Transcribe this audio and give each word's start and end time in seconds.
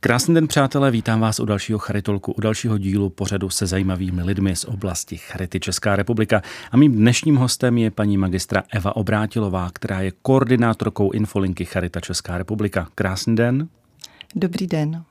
Krásný 0.00 0.34
den, 0.34 0.48
přátelé, 0.48 0.90
vítám 0.90 1.20
vás 1.20 1.40
u 1.40 1.44
dalšího 1.44 1.78
Charitolku, 1.78 2.32
u 2.32 2.40
dalšího 2.40 2.78
dílu 2.78 3.10
pořadu 3.10 3.50
se 3.50 3.66
zajímavými 3.66 4.22
lidmi 4.22 4.56
z 4.56 4.64
oblasti 4.64 5.16
Charity 5.16 5.60
Česká 5.60 5.96
republika. 5.96 6.42
A 6.70 6.76
mým 6.76 6.92
dnešním 6.92 7.36
hostem 7.36 7.78
je 7.78 7.90
paní 7.90 8.16
magistra 8.16 8.62
Eva 8.72 8.96
Obrátilová, 8.96 9.70
která 9.72 10.00
je 10.00 10.12
koordinátorkou 10.22 11.10
Infolinky 11.10 11.64
Charita 11.64 12.00
Česká 12.00 12.38
republika. 12.38 12.88
Krásný 12.94 13.36
den. 13.36 13.68
Dobrý 14.34 14.66
den. 14.66 15.04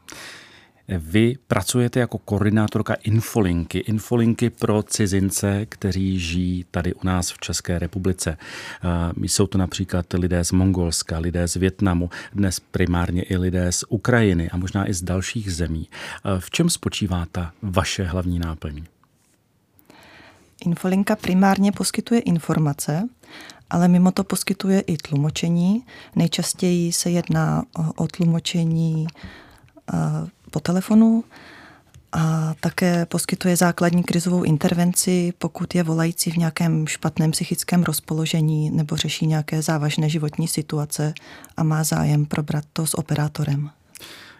Vy 0.89 1.37
pracujete 1.47 1.99
jako 1.99 2.17
koordinátorka 2.17 2.93
Infolinky. 2.93 3.77
Infolinky 3.77 4.49
pro 4.49 4.83
cizince, 4.83 5.65
kteří 5.65 6.19
žijí 6.19 6.65
tady 6.71 6.93
u 6.93 6.99
nás 7.03 7.31
v 7.31 7.37
České 7.37 7.79
republice. 7.79 8.37
Jsou 9.21 9.47
to 9.47 9.57
například 9.57 10.13
lidé 10.13 10.43
z 10.43 10.51
Mongolska, 10.51 11.19
lidé 11.19 11.47
z 11.47 11.55
Větnamu, 11.55 12.09
dnes 12.33 12.59
primárně 12.59 13.23
i 13.23 13.37
lidé 13.37 13.71
z 13.71 13.83
Ukrajiny 13.89 14.49
a 14.49 14.57
možná 14.57 14.89
i 14.89 14.93
z 14.93 15.01
dalších 15.01 15.53
zemí. 15.53 15.89
V 16.39 16.51
čem 16.51 16.69
spočívá 16.69 17.25
ta 17.31 17.53
vaše 17.61 18.03
hlavní 18.03 18.39
náplň? 18.39 18.83
Infolinka 20.65 21.15
primárně 21.15 21.71
poskytuje 21.71 22.19
informace, 22.19 23.09
ale 23.69 23.87
mimo 23.87 24.11
to 24.11 24.23
poskytuje 24.23 24.79
i 24.79 24.97
tlumočení. 24.97 25.85
Nejčastěji 26.15 26.91
se 26.91 27.09
jedná 27.09 27.63
o 27.95 28.07
tlumočení 28.07 29.07
po 30.51 30.59
telefonu 30.59 31.23
a 32.11 32.53
také 32.59 33.05
poskytuje 33.05 33.55
základní 33.55 34.03
krizovou 34.03 34.43
intervenci, 34.43 35.33
pokud 35.37 35.75
je 35.75 35.83
volající 35.83 36.31
v 36.31 36.37
nějakém 36.37 36.87
špatném 36.87 37.31
psychickém 37.31 37.83
rozpoložení 37.83 38.71
nebo 38.71 38.95
řeší 38.95 39.27
nějaké 39.27 39.61
závažné 39.61 40.09
životní 40.09 40.47
situace 40.47 41.13
a 41.57 41.63
má 41.63 41.83
zájem 41.83 42.25
probrat 42.25 42.63
to 42.73 42.85
s 42.85 42.97
operátorem. 42.97 43.69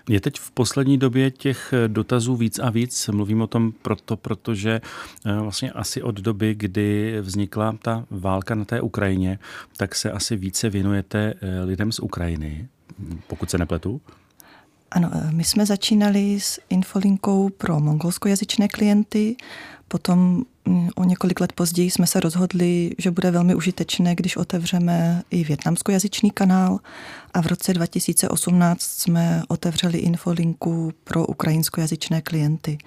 Je 0.10 0.22
teď 0.22 0.40
v 0.40 0.52
poslední 0.52 0.98
době 0.98 1.32
těch 1.32 1.74
dotazů 1.88 2.36
víc 2.36 2.60
a 2.60 2.70
víc. 2.70 3.08
Mluvím 3.08 3.42
o 3.42 3.48
tom 3.48 3.72
proto, 3.82 4.18
protože 4.18 4.82
eh, 5.26 5.40
vlastně 5.40 5.72
asi 5.72 6.02
od 6.02 6.16
doby, 6.16 6.56
kdy 6.56 7.18
vznikla 7.22 7.76
ta 7.82 8.06
válka 8.10 8.56
na 8.56 8.66
té 8.66 8.82
Ukrajině, 8.82 9.40
tak 9.78 9.96
se 9.96 10.12
asi 10.12 10.36
více 10.36 10.70
věnujete 10.70 11.34
eh, 11.42 11.64
lidem 11.64 11.92
z 11.92 12.00
Ukrajiny, 12.00 12.68
pokud 13.28 13.50
se 13.50 13.58
nepletu. 13.58 14.02
Ano, 14.92 15.10
eh, 15.14 15.32
my 15.32 15.44
jsme 15.44 15.66
začínali 15.66 16.40
s 16.40 16.60
infolinkou 16.70 17.50
pro 17.50 17.80
mongolskojazyčné 17.80 18.68
klienty, 18.68 19.36
potom 19.88 20.44
mm, 20.66 20.90
o 20.96 21.04
několik 21.04 21.40
let 21.40 21.54
později 21.54 21.92
jsme 21.92 22.08
se 22.08 22.20
rozhodli, 22.20 22.96
že 22.98 23.12
bude 23.12 23.32
velmi 23.32 23.56
užitečné, 23.56 24.16
když 24.16 24.38
otevřeme 24.38 25.24
i 25.30 25.44
větnamskojazyčný 25.44 26.32
kanál 26.32 26.80
a 27.34 27.42
v 27.42 27.46
roce 27.46 27.74
2018 27.74 28.82
jsme 28.82 29.44
otevřeli 29.48 29.98
infolinku 29.98 30.92
pro 31.04 31.26
ukrajinskojazyčné 31.26 32.22
klienty. 32.22 32.78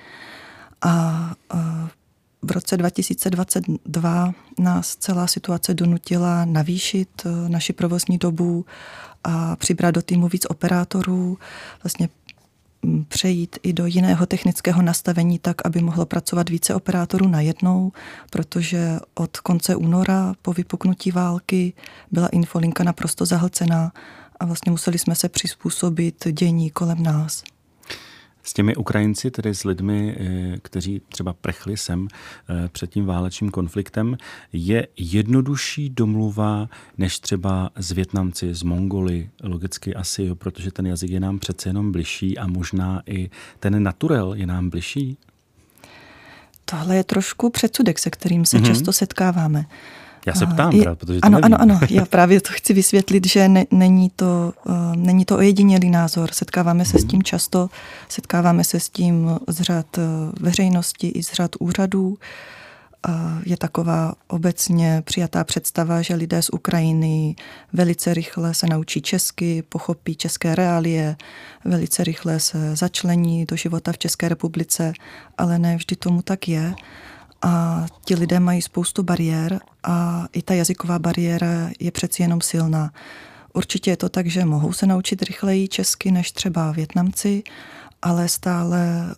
A 0.83 1.35
eh, 1.55 1.59
v 2.43 2.51
roce 2.51 2.77
2022 2.77 4.33
nás 4.59 4.97
celá 4.97 5.27
situace 5.27 5.75
donutila 5.75 6.45
navýšit 6.45 7.09
eh, 7.25 7.49
naši 7.49 7.73
provozní 7.73 8.19
dobu 8.19 8.67
a 9.25 9.57
přibrat 9.57 9.95
do 9.95 10.03
týmu 10.03 10.29
víc 10.29 10.47
operátorů, 10.47 11.39
vlastně 11.83 12.09
mm, 12.83 13.05
přejít 13.05 13.59
i 13.63 13.73
do 13.73 13.87
jiného 13.87 14.27
technického 14.27 14.83
nastavení 14.83 15.39
tak, 15.39 15.67
aby 15.67 15.81
mohlo 15.81 16.07
pracovat 16.07 16.49
více 16.49 16.75
operátorů 16.75 17.29
najednou, 17.29 17.93
protože 18.31 18.99
od 19.15 19.37
konce 19.37 19.77
února 19.77 20.35
po 20.43 20.53
vypuknutí 20.53 21.11
války 21.11 21.73
byla 22.11 22.29
infolinka 22.29 22.85
naprosto 22.85 23.27
zahlcená 23.27 23.93
a 24.41 24.45
vlastně 24.45 24.71
museli 24.73 24.99
jsme 24.99 25.15
se 25.15 25.29
přizpůsobit 25.29 26.29
dění 26.33 26.71
kolem 26.71 27.03
nás. 27.03 27.43
S 28.43 28.53
těmi 28.53 28.77
Ukrajinci, 28.77 29.31
tedy 29.31 29.55
s 29.55 29.65
lidmi, 29.65 30.17
eh, 30.19 30.57
kteří 30.63 31.03
třeba 31.09 31.33
prechli 31.33 31.77
sem 31.77 32.09
eh, 32.11 32.69
před 32.69 32.91
tím 32.91 33.07
válečným 33.07 33.51
konfliktem, 33.51 34.17
je 34.53 34.87
jednodušší 34.97 35.91
domluva 35.91 36.69
než 36.99 37.19
třeba 37.19 37.71
s 37.77 37.93
Větnamci, 37.93 38.55
z 38.55 38.63
Mongoly, 38.63 39.31
logicky 39.43 39.95
asi, 39.95 40.23
jo, 40.23 40.35
protože 40.35 40.71
ten 40.71 40.87
jazyk 40.87 41.11
je 41.11 41.21
nám 41.21 41.39
přece 41.39 41.69
jenom 41.69 41.93
bližší 41.93 42.39
a 42.39 42.47
možná 42.47 43.03
i 43.07 43.31
ten 43.59 43.83
naturel 43.83 44.35
je 44.35 44.47
nám 44.47 44.71
bližší? 44.71 45.17
Tohle 46.65 46.97
je 46.97 47.05
trošku 47.05 47.51
předsudek, 47.51 47.99
se 47.99 48.11
kterým 48.11 48.47
se 48.47 48.59
mm-hmm. 48.59 48.67
často 48.67 48.93
setkáváme. 48.93 49.65
Já 50.27 50.35
se 50.35 50.47
ptám, 50.47 50.73
je, 50.73 50.97
protože 50.97 51.21
to 51.21 51.27
ano, 51.27 51.39
nevím. 51.41 51.55
ano, 51.55 51.63
ano, 51.63 51.81
já 51.91 52.05
právě 52.05 52.41
to 52.41 52.49
chci 52.53 52.73
vysvětlit, 52.73 53.27
že 53.27 53.49
ne, 53.49 53.65
není, 53.71 54.11
to, 54.17 54.53
uh, 54.65 54.97
není 54.97 55.25
to 55.25 55.37
ojedinělý 55.37 55.91
názor. 55.91 56.31
Setkáváme 56.33 56.85
se 56.85 56.99
hmm. 56.99 57.09
s 57.09 57.11
tím 57.11 57.23
často, 57.23 57.69
setkáváme 58.09 58.65
se 58.65 58.81
s 58.81 58.89
tím 58.89 59.39
z 59.49 59.61
řad 59.61 59.99
uh, 59.99 60.05
veřejnosti 60.41 61.09
i 61.09 61.23
z 61.23 61.33
řad 61.33 61.51
úřadů. 61.59 62.09
Uh, 62.09 63.15
je 63.47 63.57
taková 63.57 64.15
obecně 64.29 65.03
přijatá 65.05 65.45
představa, 65.45 66.03
že 66.03 66.15
lidé 66.15 66.43
z 66.43 66.51
Ukrajiny 66.51 67.37
velice 67.73 68.15
rychle 68.15 68.55
se 68.55 68.67
naučí 68.67 69.03
česky, 69.03 69.63
pochopí 69.69 70.17
české 70.17 70.55
reálie, 70.55 71.17
velice 71.65 72.05
rychle 72.05 72.41
se 72.41 72.77
začlení 72.77 73.45
do 73.47 73.57
života 73.57 73.93
v 73.93 73.99
České 73.99 74.29
republice, 74.29 74.93
ale 75.39 75.59
ne 75.59 75.77
vždy 75.77 75.97
tomu 75.97 76.23
tak 76.23 76.49
je 76.49 76.75
a 77.43 77.87
ti 78.05 78.15
lidé 78.15 78.41
mají 78.41 78.63
spoustu 78.63 79.03
bariér 79.03 79.61
a 79.83 80.27
i 80.33 80.43
ta 80.43 80.55
jazyková 80.55 80.99
bariéra 80.99 81.71
je 81.81 81.91
přeci 81.91 82.23
jenom 82.23 82.41
silná. 82.41 82.93
Určitě 83.53 83.91
je 83.91 83.97
to 83.97 84.09
tak, 84.09 84.27
že 84.27 84.45
mohou 84.45 84.73
se 84.73 84.87
naučit 84.87 85.23
rychleji 85.23 85.69
česky 85.69 86.11
než 86.11 86.33
třeba 86.33 86.73
Větnamci, 86.73 87.43
ale 88.03 88.29
stále 88.29 89.15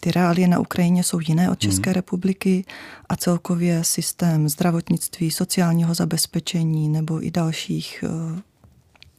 ty 0.00 0.10
reálie 0.10 0.48
na 0.48 0.58
Ukrajině 0.58 1.04
jsou 1.04 1.20
jiné 1.20 1.50
od 1.50 1.58
České 1.58 1.90
hmm. 1.90 1.94
republiky 1.94 2.64
a 3.08 3.16
celkově 3.16 3.84
systém 3.84 4.48
zdravotnictví, 4.48 5.30
sociálního 5.30 5.94
zabezpečení 5.94 6.88
nebo 6.88 7.26
i 7.26 7.30
dalších 7.30 8.04
eh, 8.06 8.40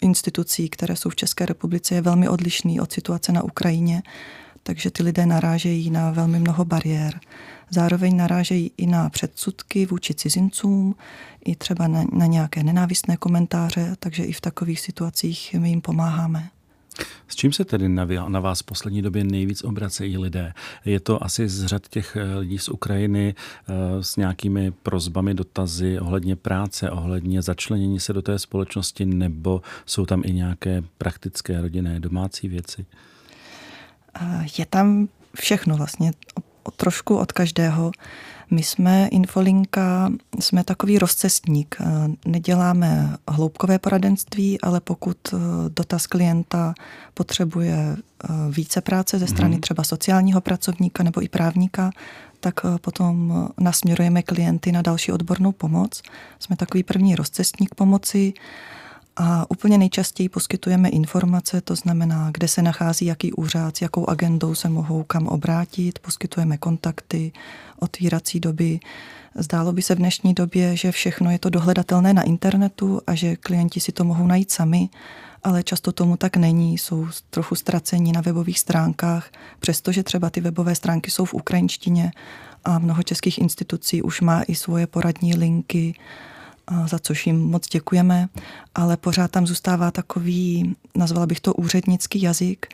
institucí, 0.01 0.69
které 0.69 0.95
jsou 0.95 1.09
v 1.09 1.15
České 1.15 1.45
republice, 1.45 1.95
je 1.95 2.01
velmi 2.01 2.29
odlišný 2.29 2.79
od 2.79 2.91
situace 2.91 3.31
na 3.31 3.43
Ukrajině, 3.43 4.03
takže 4.63 4.91
ty 4.91 5.03
lidé 5.03 5.25
narážejí 5.25 5.89
na 5.89 6.11
velmi 6.11 6.39
mnoho 6.39 6.65
bariér. 6.65 7.19
Zároveň 7.69 8.17
narážejí 8.17 8.71
i 8.77 8.87
na 8.87 9.09
předsudky 9.09 9.85
vůči 9.85 10.13
cizincům, 10.13 10.95
i 11.45 11.55
třeba 11.55 11.87
na, 11.87 12.03
na 12.13 12.25
nějaké 12.25 12.63
nenávistné 12.63 13.17
komentáře, 13.17 13.95
takže 13.99 14.23
i 14.23 14.33
v 14.33 14.41
takových 14.41 14.79
situacích 14.79 15.55
my 15.59 15.69
jim 15.69 15.81
pomáháme. 15.81 16.49
S 17.27 17.35
čím 17.35 17.53
se 17.53 17.65
tedy 17.65 17.89
na, 17.89 18.05
na 18.27 18.39
vás 18.39 18.59
v 18.59 18.65
poslední 18.65 19.01
době 19.01 19.23
nejvíc 19.23 19.63
obracejí 19.63 20.17
lidé? 20.17 20.53
Je 20.85 20.99
to 20.99 21.23
asi 21.23 21.49
z 21.49 21.65
řad 21.65 21.87
těch 21.87 22.15
eh, 22.15 22.35
lidí 22.35 22.57
z 22.57 22.69
Ukrajiny 22.69 23.35
eh, 23.35 23.73
s 24.03 24.15
nějakými 24.15 24.71
prozbami, 24.71 25.33
dotazy 25.33 25.99
ohledně 25.99 26.35
práce, 26.35 26.91
ohledně 26.91 27.41
začlenění 27.41 27.99
se 27.99 28.13
do 28.13 28.21
té 28.21 28.39
společnosti, 28.39 29.05
nebo 29.05 29.61
jsou 29.85 30.05
tam 30.05 30.21
i 30.25 30.33
nějaké 30.33 30.83
praktické 30.97 31.61
rodinné 31.61 31.99
domácí 31.99 32.47
věci? 32.47 32.85
Je 34.57 34.65
tam 34.65 35.07
všechno 35.35 35.77
vlastně 35.77 36.11
trošku 36.75 37.17
od 37.17 37.31
každého. 37.31 37.91
My 38.51 38.63
jsme 38.63 39.07
Infolinka, 39.07 40.11
jsme 40.39 40.63
takový 40.63 40.99
rozcestník. 40.99 41.75
Neděláme 42.25 43.17
hloubkové 43.27 43.79
poradenství, 43.79 44.61
ale 44.61 44.79
pokud 44.79 45.17
eh, 45.33 45.37
dotaz 45.69 46.07
klienta 46.07 46.73
potřebuje 47.13 47.75
eh, 47.75 48.27
více 48.49 48.81
práce 48.81 49.19
ze 49.19 49.27
strany 49.27 49.53
mhm. 49.53 49.61
třeba 49.61 49.83
sociálního 49.83 50.41
pracovníka 50.41 51.03
nebo 51.03 51.23
i 51.23 51.29
právníka, 51.29 51.91
tak 52.39 52.59
potom 52.81 53.47
nasměrujeme 53.59 54.23
klienty 54.23 54.71
na 54.71 54.81
další 54.81 55.11
odbornou 55.11 55.51
pomoc. 55.51 56.01
Jsme 56.39 56.55
takový 56.55 56.83
první 56.83 57.15
rozcestník 57.15 57.75
pomoci. 57.75 58.33
A 59.17 59.51
úplně 59.51 59.77
nejčastěji 59.77 60.29
poskytujeme 60.29 60.89
informace, 60.89 61.61
to 61.61 61.75
znamená, 61.75 62.29
kde 62.33 62.47
se 62.47 62.61
nachází 62.61 63.05
jaký 63.05 63.33
úřad, 63.33 63.77
s 63.77 63.81
jakou 63.81 64.09
agendou 64.09 64.55
se 64.55 64.69
mohou 64.69 65.03
kam 65.03 65.27
obrátit, 65.27 65.99
poskytujeme 65.99 66.57
kontakty, 66.57 67.31
otvírací 67.79 68.39
doby. 68.39 68.79
Zdálo 69.35 69.73
by 69.73 69.81
se 69.81 69.95
v 69.95 69.97
dnešní 69.97 70.33
době, 70.33 70.77
že 70.77 70.91
všechno 70.91 71.31
je 71.31 71.39
to 71.39 71.49
dohledatelné 71.49 72.13
na 72.13 72.21
internetu 72.21 73.01
a 73.07 73.15
že 73.15 73.35
klienti 73.35 73.79
si 73.79 73.91
to 73.91 74.03
mohou 74.03 74.27
najít 74.27 74.51
sami, 74.51 74.89
ale 75.43 75.63
často 75.63 75.91
tomu 75.91 76.17
tak 76.17 76.37
není, 76.37 76.77
jsou 76.77 77.07
trochu 77.29 77.55
ztracení 77.55 78.11
na 78.11 78.21
webových 78.21 78.59
stránkách, 78.59 79.31
přestože 79.59 80.03
třeba 80.03 80.29
ty 80.29 80.41
webové 80.41 80.75
stránky 80.75 81.11
jsou 81.11 81.25
v 81.25 81.33
ukrajinštině 81.33 82.11
a 82.65 82.79
mnoho 82.79 83.03
českých 83.03 83.37
institucí 83.37 84.01
už 84.01 84.21
má 84.21 84.43
i 84.47 84.55
svoje 84.55 84.87
poradní 84.87 85.35
linky, 85.35 85.95
za 86.87 86.99
což 86.99 87.27
jim 87.27 87.39
moc 87.39 87.67
děkujeme, 87.67 88.29
ale 88.75 88.97
pořád 88.97 89.31
tam 89.31 89.47
zůstává 89.47 89.91
takový, 89.91 90.75
nazvala 90.95 91.25
bych 91.25 91.39
to 91.39 91.53
úřednický 91.53 92.21
jazyk 92.21 92.65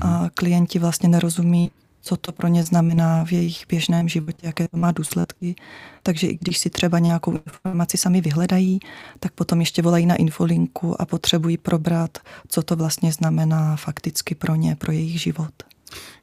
a 0.00 0.20
mhm. 0.20 0.30
klienti 0.34 0.78
vlastně 0.78 1.08
nerozumí, 1.08 1.70
co 2.06 2.16
to 2.16 2.32
pro 2.32 2.48
ně 2.48 2.64
znamená 2.64 3.24
v 3.24 3.32
jejich 3.32 3.64
běžném 3.68 4.08
životě, 4.08 4.46
jaké 4.46 4.68
to 4.68 4.76
má 4.76 4.92
důsledky. 4.92 5.54
Takže 6.02 6.26
i 6.26 6.38
když 6.40 6.58
si 6.58 6.70
třeba 6.70 6.98
nějakou 6.98 7.32
informaci 7.32 7.98
sami 7.98 8.20
vyhledají, 8.20 8.80
tak 9.20 9.32
potom 9.32 9.60
ještě 9.60 9.82
volají 9.82 10.06
na 10.06 10.14
infolinku 10.14 11.00
a 11.00 11.06
potřebují 11.06 11.58
probrat, 11.58 12.18
co 12.48 12.62
to 12.62 12.76
vlastně 12.76 13.12
znamená 13.12 13.76
fakticky 13.76 14.34
pro 14.34 14.54
ně, 14.54 14.76
pro 14.76 14.92
jejich 14.92 15.20
život. 15.20 15.52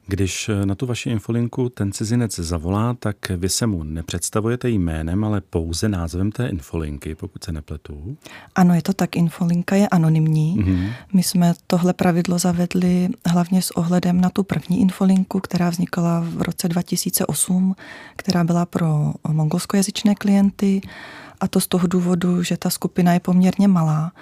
Když 0.06 0.50
na 0.64 0.74
tu 0.74 0.86
vaši 0.86 1.10
infolinku 1.10 1.68
ten 1.68 1.92
cizinec 1.92 2.38
zavolá, 2.38 2.94
tak 2.94 3.16
vy 3.36 3.48
se 3.48 3.66
mu 3.66 3.82
nepředstavujete 3.82 4.68
jménem, 4.68 5.24
ale 5.24 5.40
pouze 5.40 5.88
názvem 5.88 6.32
té 6.32 6.46
infolinky, 6.46 7.14
pokud 7.14 7.44
se 7.44 7.52
nepletu. 7.52 8.16
Ano, 8.54 8.74
je 8.74 8.82
to 8.82 8.92
tak. 8.92 9.16
Infolinka 9.16 9.76
je 9.76 9.88
anonymní. 9.88 10.56
Mm-hmm. 10.58 10.92
My 11.12 11.22
jsme 11.22 11.54
tohle 11.66 11.92
pravidlo 11.92 12.38
zavedli 12.38 13.08
hlavně 13.26 13.62
s 13.62 13.70
ohledem 13.70 14.20
na 14.20 14.30
tu 14.30 14.42
první 14.42 14.80
infolinku, 14.80 15.40
která 15.40 15.70
vznikala 15.70 16.20
v 16.20 16.42
roce 16.42 16.68
2008, 16.68 17.74
která 18.16 18.44
byla 18.44 18.66
pro 18.66 19.12
mongolskojazyčné 19.28 20.14
klienty. 20.14 20.80
A 21.40 21.48
to 21.48 21.60
z 21.60 21.66
toho 21.66 21.86
důvodu, 21.86 22.42
že 22.42 22.56
ta 22.56 22.70
skupina 22.70 23.12
je 23.12 23.20
poměrně 23.20 23.68
malá 23.68 24.12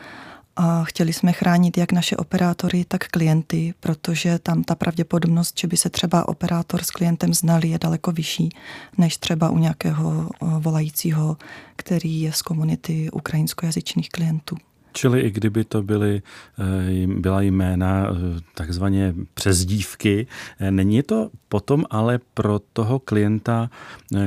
a 0.56 0.84
chtěli 0.84 1.12
jsme 1.12 1.32
chránit 1.32 1.78
jak 1.78 1.92
naše 1.92 2.16
operátory, 2.16 2.84
tak 2.84 3.08
klienty, 3.08 3.74
protože 3.80 4.38
tam 4.38 4.64
ta 4.64 4.74
pravděpodobnost, 4.74 5.58
že 5.58 5.66
by 5.68 5.76
se 5.76 5.90
třeba 5.90 6.28
operátor 6.28 6.82
s 6.82 6.90
klientem 6.90 7.34
znali, 7.34 7.68
je 7.68 7.78
daleko 7.78 8.12
vyšší, 8.12 8.48
než 8.98 9.16
třeba 9.16 9.50
u 9.50 9.58
nějakého 9.58 10.30
volajícího, 10.58 11.36
který 11.76 12.20
je 12.20 12.32
z 12.32 12.42
komunity 12.42 13.10
ukrajinskojazyčných 13.10 14.08
klientů. 14.08 14.56
Čili 14.92 15.20
i 15.20 15.30
kdyby 15.30 15.64
to 15.64 15.82
byly, 15.82 16.22
eh, 16.58 17.06
byla 17.06 17.42
jména 17.42 18.06
eh, 18.10 18.40
takzvaně 18.54 19.14
přezdívky, 19.34 20.26
eh, 20.60 20.70
není 20.70 21.02
to 21.02 21.30
potom 21.48 21.84
ale 21.90 22.20
pro 22.34 22.60
toho 22.72 22.98
klienta, 22.98 23.70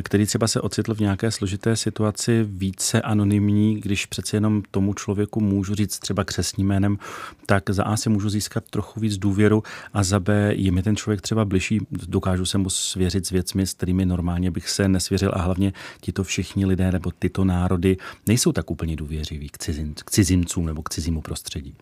který 0.04 0.26
třeba 0.26 0.48
se 0.48 0.62
ocitl 0.62 0.96
v 0.96 1.00
nějaké 1.00 1.32
složité 1.32 1.76
situaci, 1.76 2.46
více 2.50 3.02
anonymní, 3.02 3.82
když 3.82 4.06
přece 4.06 4.38
jenom 4.38 4.64
tomu 4.72 4.94
člověku 4.94 5.40
můžu 5.40 5.76
říct 5.76 6.00
třeba 6.00 6.24
křesním 6.24 6.68
jménem, 6.68 6.98
tak 7.46 7.70
za 7.70 7.84
A 7.84 7.98
si 7.98 8.10
můžu 8.10 8.30
získat 8.30 8.64
trochu 8.70 9.00
víc 9.00 9.18
důvěru 9.18 9.64
a 9.94 10.04
za 10.04 10.20
B 10.20 10.54
je 10.56 10.72
mi 10.72 10.84
ten 10.84 10.96
člověk 10.96 11.22
třeba 11.22 11.46
bližší, 11.46 11.80
dokážu 11.92 12.46
se 12.46 12.58
mu 12.58 12.70
svěřit 12.70 13.26
s 13.26 13.30
věcmi, 13.30 13.68
s 13.68 13.74
kterými 13.74 14.06
normálně 14.06 14.52
bych 14.52 14.70
se 14.70 14.88
nesvěřil 14.88 15.32
a 15.34 15.42
hlavně 15.42 15.74
tito 16.02 16.24
všichni 16.24 16.66
lidé 16.66 16.92
nebo 16.92 17.12
tyto 17.20 17.44
národy 17.44 17.98
nejsou 18.28 18.52
tak 18.52 18.72
úplně 18.72 18.96
důvěřiví 18.96 19.50
k, 19.50 19.58
cizin, 19.58 19.94
k 20.06 20.12
cizincům 20.12 20.55
cizincům 20.56 20.66
nebo 20.66 20.82
k 20.82 20.90
cizímu 20.90 21.22
prostředí. 21.22 21.76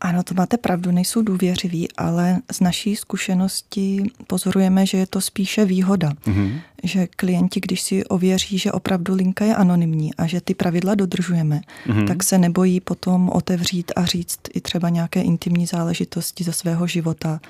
Ano, 0.00 0.22
to 0.22 0.34
máte 0.34 0.56
pravdu, 0.56 0.90
nejsou 0.90 1.22
důvěřiví, 1.22 1.88
ale 1.96 2.38
z 2.52 2.60
naší 2.60 2.96
zkušenosti 2.96 4.04
pozorujeme, 4.26 4.86
že 4.86 4.98
je 4.98 5.06
to 5.06 5.20
spíše 5.20 5.64
výhoda. 5.64 6.10
Mm-hmm. 6.10 6.60
Že 6.82 7.06
klienti, 7.06 7.60
když 7.60 7.82
si 7.82 8.04
ověří, 8.04 8.58
že 8.58 8.72
opravdu 8.72 9.14
linka 9.14 9.44
je 9.44 9.54
anonymní 9.56 10.14
a 10.14 10.26
že 10.26 10.40
ty 10.40 10.54
pravidla 10.54 10.94
dodržujeme, 10.94 11.60
mm-hmm. 11.86 12.06
tak 12.06 12.22
se 12.22 12.38
nebojí 12.38 12.80
potom 12.80 13.30
otevřít 13.32 13.92
a 13.96 14.04
říct 14.04 14.40
i 14.54 14.60
třeba 14.60 14.88
nějaké 14.88 15.22
intimní 15.22 15.66
záležitosti 15.66 16.44
ze 16.44 16.52
svého 16.52 16.86
života. 16.86 17.40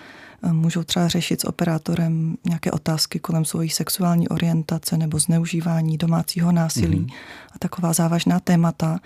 Můžou 0.53 0.85
třeba 0.85 1.09
řešit 1.09 1.41
s 1.41 1.45
operátorem 1.45 2.37
nějaké 2.45 2.71
otázky 2.71 3.19
kolem 3.19 3.45
svojí 3.45 3.71
sexuální 3.71 4.29
orientace 4.29 4.97
nebo 4.97 5.19
zneužívání 5.19 5.99
domácího 5.99 6.53
násilí 6.53 7.01
mm-hmm. 7.01 7.55
a 7.55 7.59
taková 7.59 7.93
závažná 7.93 8.41
témata 8.41 9.01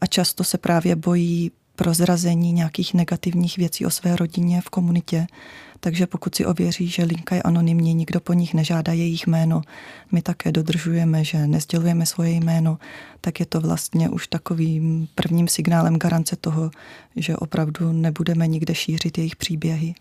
a 0.00 0.06
často 0.06 0.44
se 0.44 0.58
právě 0.58 0.96
bojí 0.96 1.50
prozrazení 1.76 2.52
nějakých 2.52 2.94
negativních 2.94 3.56
věcí 3.56 3.86
o 3.86 3.90
své 3.90 4.16
rodině 4.16 4.60
v 4.60 4.70
komunitě. 4.70 5.26
Takže 5.80 6.06
pokud 6.06 6.34
si 6.34 6.46
ověří, 6.46 6.88
že 6.88 7.04
linka 7.04 7.34
je 7.34 7.42
anonymní, 7.42 7.94
nikdo 7.94 8.20
po 8.20 8.32
nich 8.32 8.54
nežádá 8.54 8.92
jejich 8.92 9.26
jméno, 9.26 9.62
my 10.12 10.22
také 10.22 10.52
dodržujeme, 10.52 11.24
že 11.24 11.46
nezdělujeme 11.46 12.06
svoje 12.06 12.30
jméno, 12.30 12.78
tak 13.20 13.40
je 13.40 13.46
to 13.46 13.60
vlastně 13.60 14.08
už 14.08 14.28
takovým 14.28 15.08
prvním 15.14 15.48
signálem 15.48 15.96
garance 15.96 16.36
toho, 16.36 16.70
že 17.16 17.36
opravdu 17.36 17.92
nebudeme 17.92 18.46
nikde 18.46 18.74
šířit 18.74 19.18
jejich 19.18 19.36
příběhy. 19.36 19.94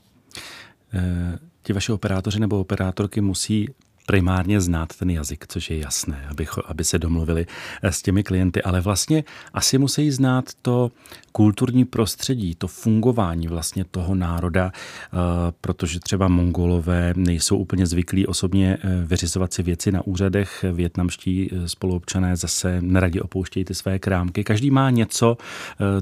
E, 0.94 1.40
ti 1.64 1.74
vaši 1.74 1.92
operátoři 1.92 2.40
nebo 2.40 2.60
operátorky 2.60 3.22
musí 3.22 3.70
primárně 4.10 4.62
znát 4.62 4.96
ten 5.00 5.10
jazyk, 5.10 5.46
což 5.48 5.70
je 5.70 5.80
jasné, 5.80 6.28
aby, 6.30 6.48
aby 6.66 6.84
se 6.84 7.00
domluvili 7.00 7.46
eh, 7.82 7.92
s 7.92 8.02
těmi 8.02 8.24
klienty, 8.24 8.62
ale 8.64 8.82
vlastně 8.82 9.24
asi 9.54 9.78
musí 9.78 10.12
znát 10.12 10.46
to 10.62 10.92
kulturní 11.32 11.86
prostředí, 11.86 12.56
to 12.56 12.68
fungování 12.68 13.48
vlastně 13.48 13.86
toho 13.92 14.16
národa, 14.16 14.72
eh, 14.74 15.18
protože 15.62 16.00
třeba 16.00 16.28
mongolové 16.28 17.14
nejsou 17.16 17.58
úplně 17.58 17.86
zvyklí 17.86 18.28
osobně 18.28 18.78
eh, 18.82 19.06
vyřizovat 19.06 19.54
si 19.54 19.64
věci 19.64 19.92
na 19.92 20.08
úřadech, 20.08 20.66
větnamští 20.72 21.50
spoluobčané 21.66 22.36
zase 22.36 22.82
neradi 22.82 23.22
opouštějí 23.22 23.66
ty 23.66 23.74
své 23.74 24.00
krámky. 24.00 24.44
Každý 24.44 24.72
má 24.72 24.90
něco, 24.90 25.38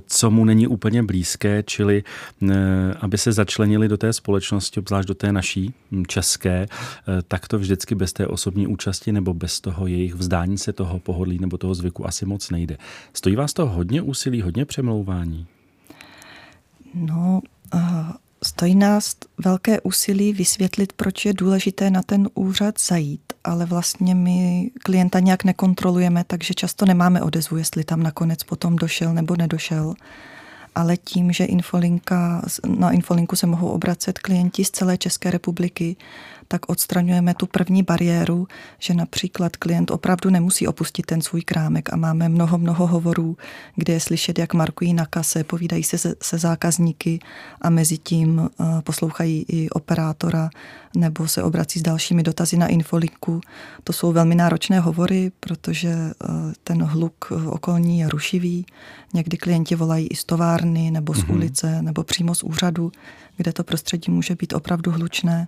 co 0.07 0.31
mu 0.31 0.45
není 0.45 0.67
úplně 0.67 1.03
blízké, 1.03 1.63
čili 1.63 2.03
aby 2.99 3.17
se 3.17 3.31
začlenili 3.31 3.87
do 3.87 3.97
té 3.97 4.13
společnosti, 4.13 4.79
obzvlášť 4.79 5.07
do 5.07 5.13
té 5.15 5.31
naší 5.31 5.73
hm, 5.91 6.05
české, 6.07 6.67
tak 7.27 7.47
to 7.47 7.59
vždycky 7.59 7.96
bez 7.97 8.13
té 8.13 8.27
osobní 8.27 8.67
účasti 8.67 9.11
nebo 9.11 9.33
bez 9.33 9.61
toho 9.61 9.87
jejich 9.87 10.15
vzdání 10.15 10.57
se 10.57 10.73
toho 10.73 10.99
pohodlí 10.99 11.39
nebo 11.39 11.57
toho 11.57 11.75
zvyku 11.75 12.07
asi 12.07 12.25
moc 12.25 12.49
nejde. 12.49 12.77
Stojí 13.13 13.35
vás 13.35 13.53
to 13.53 13.65
hodně 13.65 14.01
úsilí, 14.01 14.41
hodně 14.41 14.65
přemlouvání? 14.65 15.47
No, 16.93 17.41
uh, 17.73 17.81
stojí 18.43 18.75
nás 18.75 19.15
velké 19.45 19.81
úsilí 19.81 20.33
vysvětlit, 20.33 20.93
proč 20.93 21.25
je 21.25 21.33
důležité 21.33 21.89
na 21.89 22.01
ten 22.01 22.29
úřad 22.33 22.79
zajít, 22.79 23.33
ale 23.43 23.65
vlastně 23.65 24.15
my 24.15 24.71
klienta 24.83 25.19
nějak 25.19 25.43
nekontrolujeme, 25.43 26.23
takže 26.27 26.53
často 26.53 26.85
nemáme 26.85 27.21
odezvu, 27.21 27.57
jestli 27.57 27.83
tam 27.83 28.03
nakonec 28.03 28.43
potom 28.43 28.75
došel 28.75 29.13
nebo 29.13 29.35
nedošel 29.35 29.95
ale 30.77 30.97
tím, 30.97 31.31
že 31.31 31.45
infolinka, 31.45 32.41
na 32.77 32.91
infolinku 32.91 33.35
se 33.35 33.47
mohou 33.47 33.67
obracet 33.67 34.19
klienti 34.19 34.63
z 34.63 34.71
celé 34.71 34.97
České 34.97 35.31
republiky, 35.31 35.95
tak 36.47 36.69
odstraňujeme 36.69 37.33
tu 37.33 37.45
první 37.45 37.83
bariéru, 37.83 38.47
že 38.79 38.93
například 38.93 39.55
klient 39.55 39.91
opravdu 39.91 40.29
nemusí 40.29 40.67
opustit 40.67 41.05
ten 41.05 41.21
svůj 41.21 41.41
krámek 41.41 41.93
a 41.93 41.95
máme 41.95 42.29
mnoho, 42.29 42.57
mnoho 42.57 42.87
hovorů, 42.87 43.37
kde 43.75 43.93
je 43.93 43.99
slyšet, 43.99 44.39
jak 44.39 44.53
markují 44.53 44.93
na 44.93 45.05
kase, 45.05 45.43
povídají 45.43 45.83
se 45.83 45.97
se, 45.97 46.15
se 46.23 46.37
zákazníky 46.37 47.19
a 47.61 47.69
mezi 47.69 47.97
tím 47.97 48.39
uh, 48.39 48.81
poslouchají 48.81 49.45
i 49.47 49.69
operátora 49.69 50.49
nebo 50.95 51.27
se 51.27 51.43
obrací 51.43 51.79
s 51.79 51.83
dalšími 51.83 52.23
dotazy 52.23 52.57
na 52.57 52.67
infolinku. 52.67 53.41
To 53.83 53.93
jsou 53.93 54.11
velmi 54.11 54.35
náročné 54.35 54.79
hovory, 54.79 55.31
protože 55.39 55.89
uh, 55.89 56.53
ten 56.63 56.83
hluk 56.83 57.31
okolní 57.45 57.99
je 57.99 58.09
rušivý. 58.09 58.65
Někdy 59.13 59.37
klienti 59.37 59.75
volají 59.75 60.07
i 60.07 60.15
z 60.15 60.23
továrny 60.25 60.91
nebo 60.91 61.13
z 61.13 61.17
mm-hmm. 61.17 61.33
ulice 61.33 61.81
nebo 61.81 62.03
přímo 62.03 62.35
z 62.35 62.43
úřadu, 62.43 62.91
kde 63.37 63.53
to 63.53 63.63
prostředí 63.63 64.11
může 64.11 64.35
být 64.35 64.53
opravdu 64.53 64.91
hlučné 64.91 65.47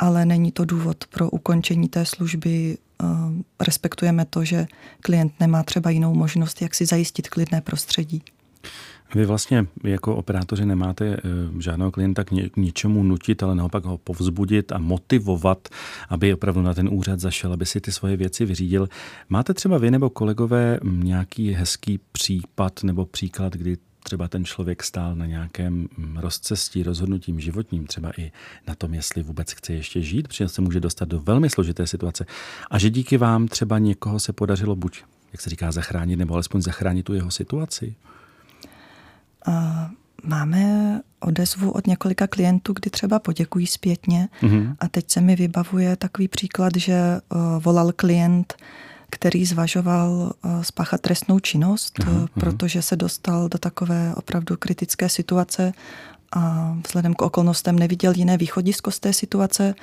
ale 0.00 0.26
není 0.26 0.52
to 0.52 0.64
důvod 0.64 1.04
pro 1.06 1.30
ukončení 1.30 1.88
té 1.88 2.04
služby. 2.06 2.78
Eh, 3.02 3.06
respektujeme 3.60 4.24
to, 4.24 4.44
že 4.44 4.66
klient 5.02 5.32
nemá 5.40 5.62
třeba 5.62 5.90
jinou 5.90 6.14
možnost, 6.14 6.62
jak 6.62 6.74
si 6.74 6.86
zajistit 6.86 7.28
klidné 7.28 7.60
prostředí. 7.60 8.22
Vy 9.14 9.26
vlastně 9.26 9.66
jako 9.84 10.16
operátoři 10.16 10.66
nemáte 10.66 11.04
eh, 11.06 11.20
žádného 11.58 11.90
klienta 11.90 12.24
k 12.24 12.56
ničemu 12.56 13.02
nutit, 13.02 13.42
ale 13.42 13.54
naopak 13.54 13.84
ho 13.84 13.98
povzbudit 13.98 14.72
a 14.72 14.78
motivovat, 14.78 15.68
aby 16.08 16.34
opravdu 16.34 16.62
na 16.62 16.74
ten 16.74 16.88
úřad 16.92 17.20
zašel, 17.20 17.52
aby 17.52 17.66
si 17.66 17.80
ty 17.80 17.92
svoje 17.92 18.16
věci 18.16 18.44
vyřídil. 18.44 18.88
Máte 19.28 19.54
třeba 19.54 19.78
vy 19.78 19.90
nebo 19.90 20.10
kolegové 20.10 20.78
nějaký 20.82 21.52
hezký 21.52 22.00
případ 22.12 22.82
nebo 22.82 23.06
příklad, 23.06 23.52
kdy 23.52 23.76
třeba 24.02 24.28
ten 24.28 24.44
člověk 24.44 24.82
stál 24.82 25.14
na 25.14 25.26
nějakém 25.26 25.88
mm, 25.96 26.16
rozcestí 26.16 26.82
rozhodnutím 26.82 27.40
životním, 27.40 27.86
třeba 27.86 28.10
i 28.18 28.32
na 28.68 28.74
tom, 28.74 28.94
jestli 28.94 29.22
vůbec 29.22 29.52
chce 29.52 29.72
ještě 29.72 30.02
žít, 30.02 30.28
protože 30.28 30.48
se 30.48 30.62
může 30.62 30.80
dostat 30.80 31.08
do 31.08 31.20
velmi 31.20 31.50
složité 31.50 31.86
situace. 31.86 32.26
A 32.70 32.78
že 32.78 32.90
díky 32.90 33.16
vám 33.16 33.48
třeba 33.48 33.78
někoho 33.78 34.20
se 34.20 34.32
podařilo 34.32 34.76
buď, 34.76 35.02
jak 35.32 35.40
se 35.40 35.50
říká, 35.50 35.72
zachránit, 35.72 36.16
nebo 36.16 36.34
alespoň 36.34 36.62
zachránit 36.62 37.02
tu 37.02 37.14
jeho 37.14 37.30
situaci? 37.30 37.94
Uh, 39.48 39.54
máme 40.22 41.00
odezvu 41.20 41.70
od 41.70 41.86
několika 41.86 42.26
klientů, 42.26 42.72
kdy 42.72 42.90
třeba 42.90 43.18
poděkují 43.18 43.66
zpětně. 43.66 44.28
Uh-huh. 44.42 44.76
A 44.80 44.88
teď 44.88 45.10
se 45.10 45.20
mi 45.20 45.36
vybavuje 45.36 45.96
takový 45.96 46.28
příklad, 46.28 46.72
že 46.76 47.20
uh, 47.28 47.62
volal 47.62 47.92
klient, 47.96 48.54
který 49.10 49.44
zvažoval 49.44 50.32
eh, 50.32 50.64
spáchat 50.64 51.00
trestnou 51.00 51.38
činnost, 51.38 52.00
aha, 52.00 52.12
aha. 52.16 52.26
protože 52.34 52.82
se 52.82 52.96
dostal 52.96 53.48
do 53.48 53.58
takové 53.58 54.14
opravdu 54.14 54.56
kritické 54.56 55.08
situace 55.08 55.72
a 56.32 56.74
vzhledem 56.86 57.14
k 57.14 57.22
okolnostem 57.22 57.78
neviděl 57.78 58.12
jiné 58.16 58.36
východisko 58.36 58.90
z 58.90 59.00
té 59.00 59.12
situace 59.12 59.74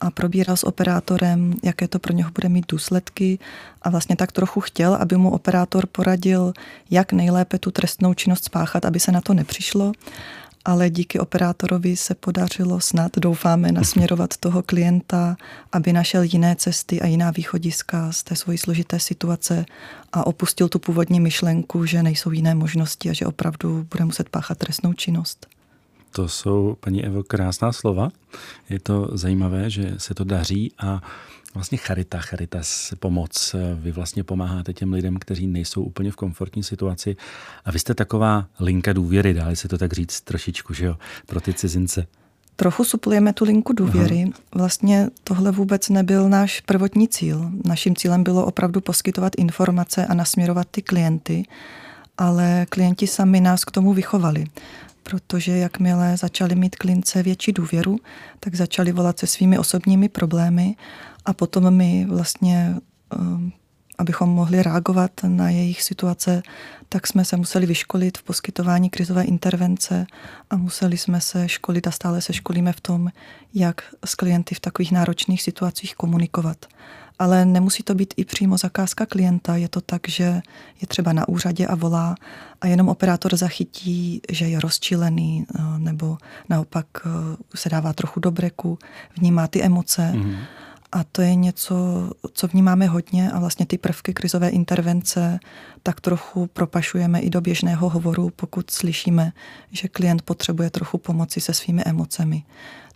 a 0.00 0.10
probíral 0.10 0.56
s 0.56 0.64
operátorem, 0.64 1.54
jaké 1.62 1.88
to 1.88 1.98
pro 1.98 2.12
něho 2.12 2.30
bude 2.30 2.48
mít 2.48 2.66
důsledky 2.68 3.38
a 3.82 3.90
vlastně 3.90 4.16
tak 4.16 4.32
trochu 4.32 4.60
chtěl, 4.60 4.94
aby 4.94 5.16
mu 5.16 5.30
operátor 5.30 5.86
poradil, 5.86 6.52
jak 6.90 7.12
nejlépe 7.12 7.58
tu 7.58 7.70
trestnou 7.70 8.14
činnost 8.14 8.44
spáchat, 8.44 8.84
aby 8.84 9.00
se 9.00 9.12
na 9.12 9.20
to 9.20 9.34
nepřišlo 9.34 9.92
ale 10.68 10.90
díky 10.90 11.18
operátorovi 11.18 11.96
se 11.96 12.14
podařilo 12.14 12.80
snad, 12.80 13.16
doufáme, 13.16 13.72
nasměrovat 13.72 14.36
toho 14.36 14.62
klienta, 14.62 15.36
aby 15.72 15.92
našel 15.92 16.22
jiné 16.22 16.56
cesty 16.56 17.00
a 17.00 17.06
jiná 17.06 17.30
východiska 17.30 18.12
z 18.12 18.22
té 18.22 18.36
svojí 18.36 18.58
složité 18.58 19.00
situace 19.00 19.66
a 20.12 20.26
opustil 20.26 20.68
tu 20.68 20.78
původní 20.78 21.20
myšlenku, 21.20 21.86
že 21.86 22.02
nejsou 22.02 22.30
jiné 22.30 22.54
možnosti 22.54 23.10
a 23.10 23.12
že 23.12 23.26
opravdu 23.26 23.86
bude 23.90 24.04
muset 24.04 24.28
páchat 24.28 24.58
trestnou 24.58 24.92
činnost. 24.92 25.46
To 26.10 26.28
jsou, 26.28 26.76
paní 26.80 27.04
Evo, 27.04 27.22
krásná 27.22 27.72
slova. 27.72 28.10
Je 28.68 28.80
to 28.80 29.08
zajímavé, 29.12 29.70
že 29.70 29.94
se 29.96 30.14
to 30.14 30.24
daří 30.24 30.72
a 30.78 31.02
vlastně 31.58 31.78
charita, 31.78 32.18
charitas, 32.18 32.94
pomoc. 32.98 33.54
Vy 33.74 33.92
vlastně 33.92 34.24
pomáháte 34.24 34.72
těm 34.72 34.92
lidem, 34.92 35.16
kteří 35.16 35.46
nejsou 35.46 35.82
úplně 35.82 36.10
v 36.10 36.16
komfortní 36.16 36.62
situaci 36.62 37.16
a 37.64 37.70
vy 37.70 37.78
jste 37.78 37.94
taková 37.94 38.46
linka 38.60 38.92
důvěry, 38.92 39.34
dá 39.34 39.54
se 39.54 39.68
to 39.68 39.78
tak 39.78 39.92
říct 39.92 40.20
trošičku, 40.20 40.74
že 40.74 40.86
jo, 40.86 40.96
pro 41.26 41.40
ty 41.40 41.54
cizince. 41.54 42.06
Trochu 42.56 42.84
suplujeme 42.84 43.32
tu 43.32 43.44
linku 43.44 43.72
důvěry. 43.72 44.22
Aha. 44.22 44.32
Vlastně 44.54 45.08
tohle 45.24 45.50
vůbec 45.50 45.88
nebyl 45.88 46.28
náš 46.28 46.60
prvotní 46.60 47.08
cíl. 47.08 47.50
Naším 47.64 47.96
cílem 47.96 48.24
bylo 48.24 48.46
opravdu 48.46 48.80
poskytovat 48.80 49.32
informace 49.36 50.06
a 50.06 50.14
nasměrovat 50.14 50.66
ty 50.70 50.82
klienty, 50.82 51.44
ale 52.18 52.66
klienti 52.68 53.06
sami 53.06 53.40
nás 53.40 53.64
k 53.64 53.70
tomu 53.70 53.92
vychovali 53.92 54.46
protože 55.02 55.56
jakmile 55.56 56.16
začali 56.16 56.54
mít 56.54 56.76
klince 56.76 57.22
větší 57.22 57.52
důvěru, 57.52 57.98
tak 58.40 58.54
začali 58.54 58.92
volat 58.92 59.18
se 59.18 59.26
svými 59.26 59.58
osobními 59.58 60.08
problémy 60.08 60.76
a 61.28 61.32
potom 61.32 61.70
my 61.70 62.06
vlastně, 62.08 62.76
ehm, 63.14 63.52
abychom 63.98 64.28
mohli 64.28 64.62
reagovat 64.62 65.10
na 65.26 65.50
jejich 65.50 65.82
situace, 65.82 66.42
tak 66.88 67.06
jsme 67.06 67.24
se 67.24 67.36
museli 67.36 67.66
vyškolit 67.66 68.18
v 68.18 68.22
poskytování 68.22 68.90
krizové 68.90 69.22
intervence 69.22 70.06
a 70.50 70.56
museli 70.56 70.98
jsme 70.98 71.20
se 71.20 71.48
školit 71.48 71.86
a 71.86 71.90
stále 71.90 72.20
se 72.20 72.32
školíme 72.32 72.72
v 72.72 72.80
tom, 72.80 73.08
jak 73.54 73.82
s 74.04 74.14
klienty 74.14 74.54
v 74.54 74.60
takových 74.60 74.92
náročných 74.92 75.42
situacích 75.42 75.94
komunikovat 75.94 76.66
ale 77.18 77.44
nemusí 77.44 77.82
to 77.82 77.94
být 77.94 78.14
i 78.16 78.24
přímo 78.24 78.58
zakázka 78.58 79.06
klienta. 79.06 79.56
Je 79.56 79.68
to 79.68 79.80
tak, 79.80 80.08
že 80.08 80.42
je 80.80 80.86
třeba 80.88 81.12
na 81.12 81.28
úřadě 81.28 81.66
a 81.66 81.74
volá 81.74 82.14
a 82.60 82.66
jenom 82.66 82.88
operátor 82.88 83.36
zachytí, 83.36 84.20
že 84.30 84.48
je 84.48 84.60
rozčilený 84.60 85.46
eh, 85.48 85.62
nebo 85.78 86.18
naopak 86.48 86.86
eh, 87.06 87.08
se 87.54 87.68
dává 87.68 87.92
trochu 87.92 88.20
do 88.20 88.30
breku, 88.30 88.78
vnímá 89.16 89.46
ty 89.46 89.62
emoce. 89.62 90.12
Mm-hmm. 90.14 90.38
A 90.92 91.04
to 91.04 91.22
je 91.22 91.34
něco, 91.34 91.74
co 92.32 92.46
vnímáme 92.46 92.86
hodně 92.86 93.30
a 93.30 93.38
vlastně 93.38 93.66
ty 93.66 93.78
prvky 93.78 94.14
krizové 94.14 94.48
intervence 94.48 95.40
tak 95.82 96.00
trochu 96.00 96.46
propašujeme 96.46 97.20
i 97.20 97.30
do 97.30 97.40
běžného 97.40 97.88
hovoru, 97.88 98.30
pokud 98.36 98.70
slyšíme, 98.70 99.32
že 99.70 99.88
klient 99.88 100.22
potřebuje 100.22 100.70
trochu 100.70 100.98
pomoci 100.98 101.40
se 101.40 101.54
svými 101.54 101.82
emocemi. 101.84 102.42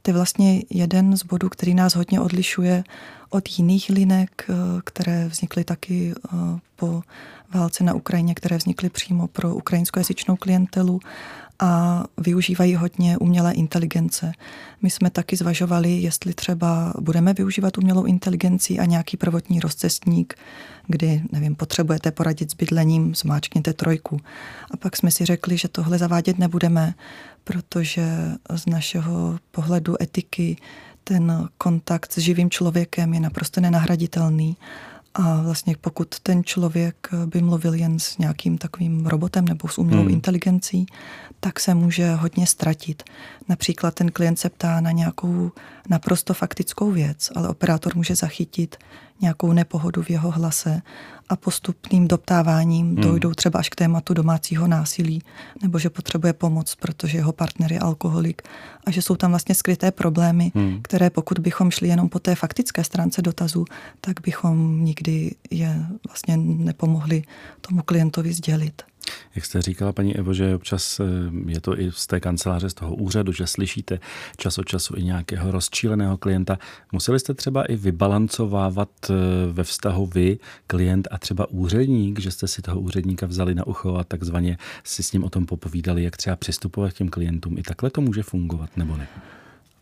To 0.02 0.10
je 0.10 0.14
vlastně 0.14 0.62
jeden 0.70 1.16
z 1.16 1.22
bodů, 1.22 1.48
který 1.48 1.74
nás 1.74 1.94
hodně 1.94 2.20
odlišuje 2.20 2.84
od 3.32 3.58
jiných 3.58 3.88
linek, 3.88 4.44
eh, 4.48 4.54
které 4.84 5.28
vznikly 5.28 5.64
taky 5.64 6.14
eh, 6.14 6.36
po 6.76 7.02
válce 7.54 7.84
na 7.84 7.94
Ukrajině, 7.94 8.34
které 8.34 8.56
vznikly 8.56 8.90
přímo 8.90 9.28
pro 9.28 9.54
ukrajinskojazyčnou 9.54 10.36
klientelu 10.36 11.00
a 11.58 12.04
využívají 12.18 12.74
hodně 12.74 13.18
umělé 13.18 13.52
inteligence. 13.52 14.32
My 14.82 14.90
jsme 14.90 15.10
taky 15.10 15.36
zvažovali, 15.36 15.92
jestli 15.92 16.34
třeba 16.34 16.94
budeme 17.00 17.34
využívat 17.34 17.78
umělou 17.78 18.04
inteligenci 18.04 18.78
a 18.78 18.84
nějaký 18.84 19.16
prvotní 19.16 19.60
rozcestník, 19.60 20.34
kdy, 20.86 21.22
nevím, 21.32 21.54
potřebujete 21.54 22.10
poradit 22.10 22.50
s 22.50 22.54
bydlením, 22.54 23.14
zmáčkněte 23.14 23.72
trojku. 23.72 24.20
A 24.70 24.76
pak 24.76 24.96
jsme 24.96 25.10
si 25.10 25.24
řekli, 25.24 25.56
že 25.56 25.68
tohle 25.68 25.98
zavádět 25.98 26.38
nebudeme, 26.38 26.94
protože 27.44 28.06
z 28.54 28.66
našeho 28.66 29.38
pohledu 29.50 30.02
etiky 30.02 30.56
ten 31.04 31.48
kontakt 31.58 32.12
s 32.12 32.18
živým 32.18 32.50
člověkem 32.50 33.14
je 33.14 33.20
naprosto 33.20 33.60
nenahraditelný 33.60 34.56
a 35.14 35.42
vlastně 35.42 35.76
pokud 35.80 36.20
ten 36.20 36.44
člověk 36.44 37.08
by 37.26 37.42
mluvil 37.42 37.74
jen 37.74 37.98
s 37.98 38.18
nějakým 38.18 38.58
takovým 38.58 39.06
robotem 39.06 39.44
nebo 39.44 39.68
s 39.68 39.78
umělou 39.78 40.02
hmm. 40.02 40.10
inteligencí, 40.10 40.86
tak 41.40 41.60
se 41.60 41.74
může 41.74 42.14
hodně 42.14 42.46
ztratit. 42.46 43.02
Například 43.48 43.94
ten 43.94 44.10
klient 44.10 44.38
se 44.38 44.50
ptá 44.50 44.80
na 44.80 44.90
nějakou 44.90 45.52
naprosto 45.88 46.34
faktickou 46.34 46.90
věc, 46.90 47.30
ale 47.34 47.48
operátor 47.48 47.96
může 47.96 48.14
zachytit 48.14 48.76
nějakou 49.22 49.52
nepohodu 49.52 50.02
v 50.02 50.10
jeho 50.10 50.30
hlase 50.30 50.82
a 51.28 51.36
postupným 51.36 52.08
doptáváním 52.08 52.86
hmm. 52.86 52.96
dojdou 52.96 53.34
třeba 53.34 53.58
až 53.58 53.68
k 53.68 53.76
tématu 53.76 54.14
domácího 54.14 54.68
násilí, 54.68 55.22
nebo 55.62 55.78
že 55.78 55.90
potřebuje 55.90 56.32
pomoc, 56.32 56.74
protože 56.74 57.18
jeho 57.18 57.32
partner 57.32 57.72
je 57.72 57.78
alkoholik 57.78 58.42
a 58.86 58.90
že 58.90 59.02
jsou 59.02 59.16
tam 59.16 59.30
vlastně 59.30 59.54
skryté 59.54 59.90
problémy, 59.90 60.52
hmm. 60.54 60.78
které 60.82 61.10
pokud 61.10 61.38
bychom 61.38 61.70
šli 61.70 61.88
jenom 61.88 62.08
po 62.08 62.18
té 62.18 62.34
faktické 62.34 62.84
stránce 62.84 63.22
dotazu, 63.22 63.64
tak 64.00 64.20
bychom 64.20 64.84
nikdy 64.84 65.34
je 65.50 65.86
vlastně 66.08 66.36
nepomohli 66.36 67.22
tomu 67.60 67.82
klientovi 67.82 68.32
sdělit. 68.32 68.82
Jak 69.34 69.44
jste 69.44 69.62
říkala, 69.62 69.92
paní 69.92 70.16
Evo, 70.16 70.34
že 70.34 70.54
občas 70.54 71.00
eh, 71.00 71.04
je 71.46 71.60
to 71.60 71.80
i 71.80 71.92
z 71.92 72.06
té 72.06 72.20
kanceláře, 72.20 72.70
z 72.70 72.74
toho 72.74 72.94
úřadu, 72.94 73.32
že 73.32 73.46
slyšíte 73.46 73.98
čas 74.36 74.58
od 74.58 74.64
času 74.64 74.94
i 74.96 75.02
nějakého 75.02 75.50
rozčíleného 75.50 76.16
klienta. 76.16 76.58
Museli 76.92 77.20
jste 77.20 77.34
třeba 77.34 77.64
i 77.64 77.76
vybalancovávat 77.76 78.90
eh, 79.10 79.14
ve 79.52 79.64
vztahu 79.64 80.06
vy, 80.06 80.38
klient 80.66 81.08
a 81.10 81.18
třeba 81.18 81.50
úředník, 81.50 82.20
že 82.20 82.30
jste 82.30 82.48
si 82.48 82.62
toho 82.62 82.80
úředníka 82.80 83.26
vzali 83.26 83.54
na 83.54 83.66
ucho 83.66 83.94
a 83.94 84.04
takzvaně 84.04 84.58
si 84.84 85.02
s 85.02 85.12
ním 85.12 85.24
o 85.24 85.30
tom 85.30 85.46
popovídali, 85.46 86.02
jak 86.02 86.16
třeba 86.16 86.36
přistupovat 86.36 86.92
k 86.92 86.96
těm 86.96 87.08
klientům. 87.08 87.58
I 87.58 87.62
takhle 87.62 87.90
to 87.90 88.00
může 88.00 88.22
fungovat, 88.22 88.76
nebo 88.76 88.96
ne? 88.96 89.08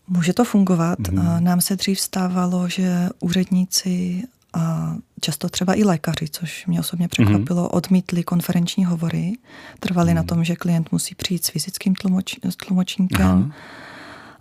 Může 0.08 0.32
to 0.32 0.44
fungovat. 0.44 0.98
Mm. 0.98 1.44
Nám 1.44 1.60
se 1.60 1.76
dřív 1.76 2.00
stávalo, 2.00 2.68
že 2.68 3.08
úředníci 3.20 4.22
a 4.52 4.94
často 5.20 5.48
třeba 5.48 5.74
i 5.74 5.84
lékaři, 5.84 6.28
což 6.30 6.66
mě 6.66 6.80
osobně 6.80 7.08
překvapilo, 7.08 7.64
mm-hmm. 7.64 7.76
odmítli 7.76 8.22
konferenční 8.22 8.84
hovory, 8.84 9.32
trvali 9.80 10.10
mm. 10.10 10.16
na 10.16 10.22
tom, 10.22 10.44
že 10.44 10.56
klient 10.56 10.92
musí 10.92 11.14
přijít 11.14 11.44
s 11.44 11.50
fyzickým 11.50 11.94
tlumoč, 11.94 12.36
tlumočníkem. 12.66 13.26
Aha. 13.26 13.50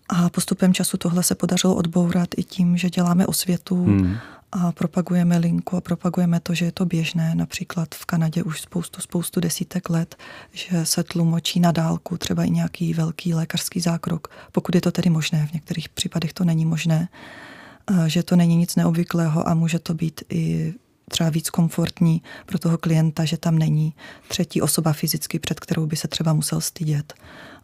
A 0.10 0.30
postupem 0.30 0.74
času 0.74 0.98
tohle 0.98 1.24
se 1.24 1.36
podařilo 1.36 1.76
odbourat 1.76 2.30
i 2.38 2.44
tím, 2.44 2.78
že 2.78 2.90
děláme 2.90 3.28
osvětu 3.28 3.86
mm. 3.86 4.18
a 4.52 4.72
propagujeme 4.72 5.38
linku 5.38 5.78
a 5.78 5.82
propagujeme 5.82 6.40
to, 6.40 6.54
že 6.54 6.66
je 6.66 6.72
to 6.72 6.86
běžné. 6.86 7.36
Například 7.36 7.96
v 7.96 8.06
Kanadě 8.06 8.44
už 8.44 8.62
spoustu, 8.62 9.02
spoustu 9.02 9.40
desítek 9.40 9.90
let, 9.90 10.16
že 10.52 10.86
se 10.86 11.04
tlumočí 11.04 11.60
na 11.60 11.72
dálku 11.72 12.18
třeba 12.18 12.44
i 12.44 12.50
nějaký 12.50 12.94
velký 12.94 13.34
lékařský 13.34 13.80
zákrok, 13.80 14.28
pokud 14.52 14.76
je 14.76 14.82
to 14.82 14.92
tedy 14.92 15.10
možné. 15.10 15.48
V 15.48 15.54
některých 15.54 15.90
případech 15.90 16.34
to 16.34 16.44
není 16.44 16.66
možné 16.66 17.10
že 18.08 18.24
to 18.24 18.36
není 18.36 18.56
nic 18.56 18.76
neobvyklého 18.76 19.48
a 19.50 19.54
může 19.54 19.80
to 19.80 19.94
být 19.94 20.24
i 20.30 20.74
třeba 21.10 21.30
víc 21.30 21.50
komfortní 21.50 22.22
pro 22.46 22.60
toho 22.60 22.78
klienta, 22.78 23.26
že 23.26 23.38
tam 23.38 23.58
není 23.58 23.94
třetí 24.28 24.62
osoba 24.62 24.94
fyzicky, 24.94 25.40
před 25.40 25.60
kterou 25.60 25.86
by 25.86 25.96
se 25.96 26.08
třeba 26.08 26.34
musel 26.34 26.62
stydět. 26.62 27.14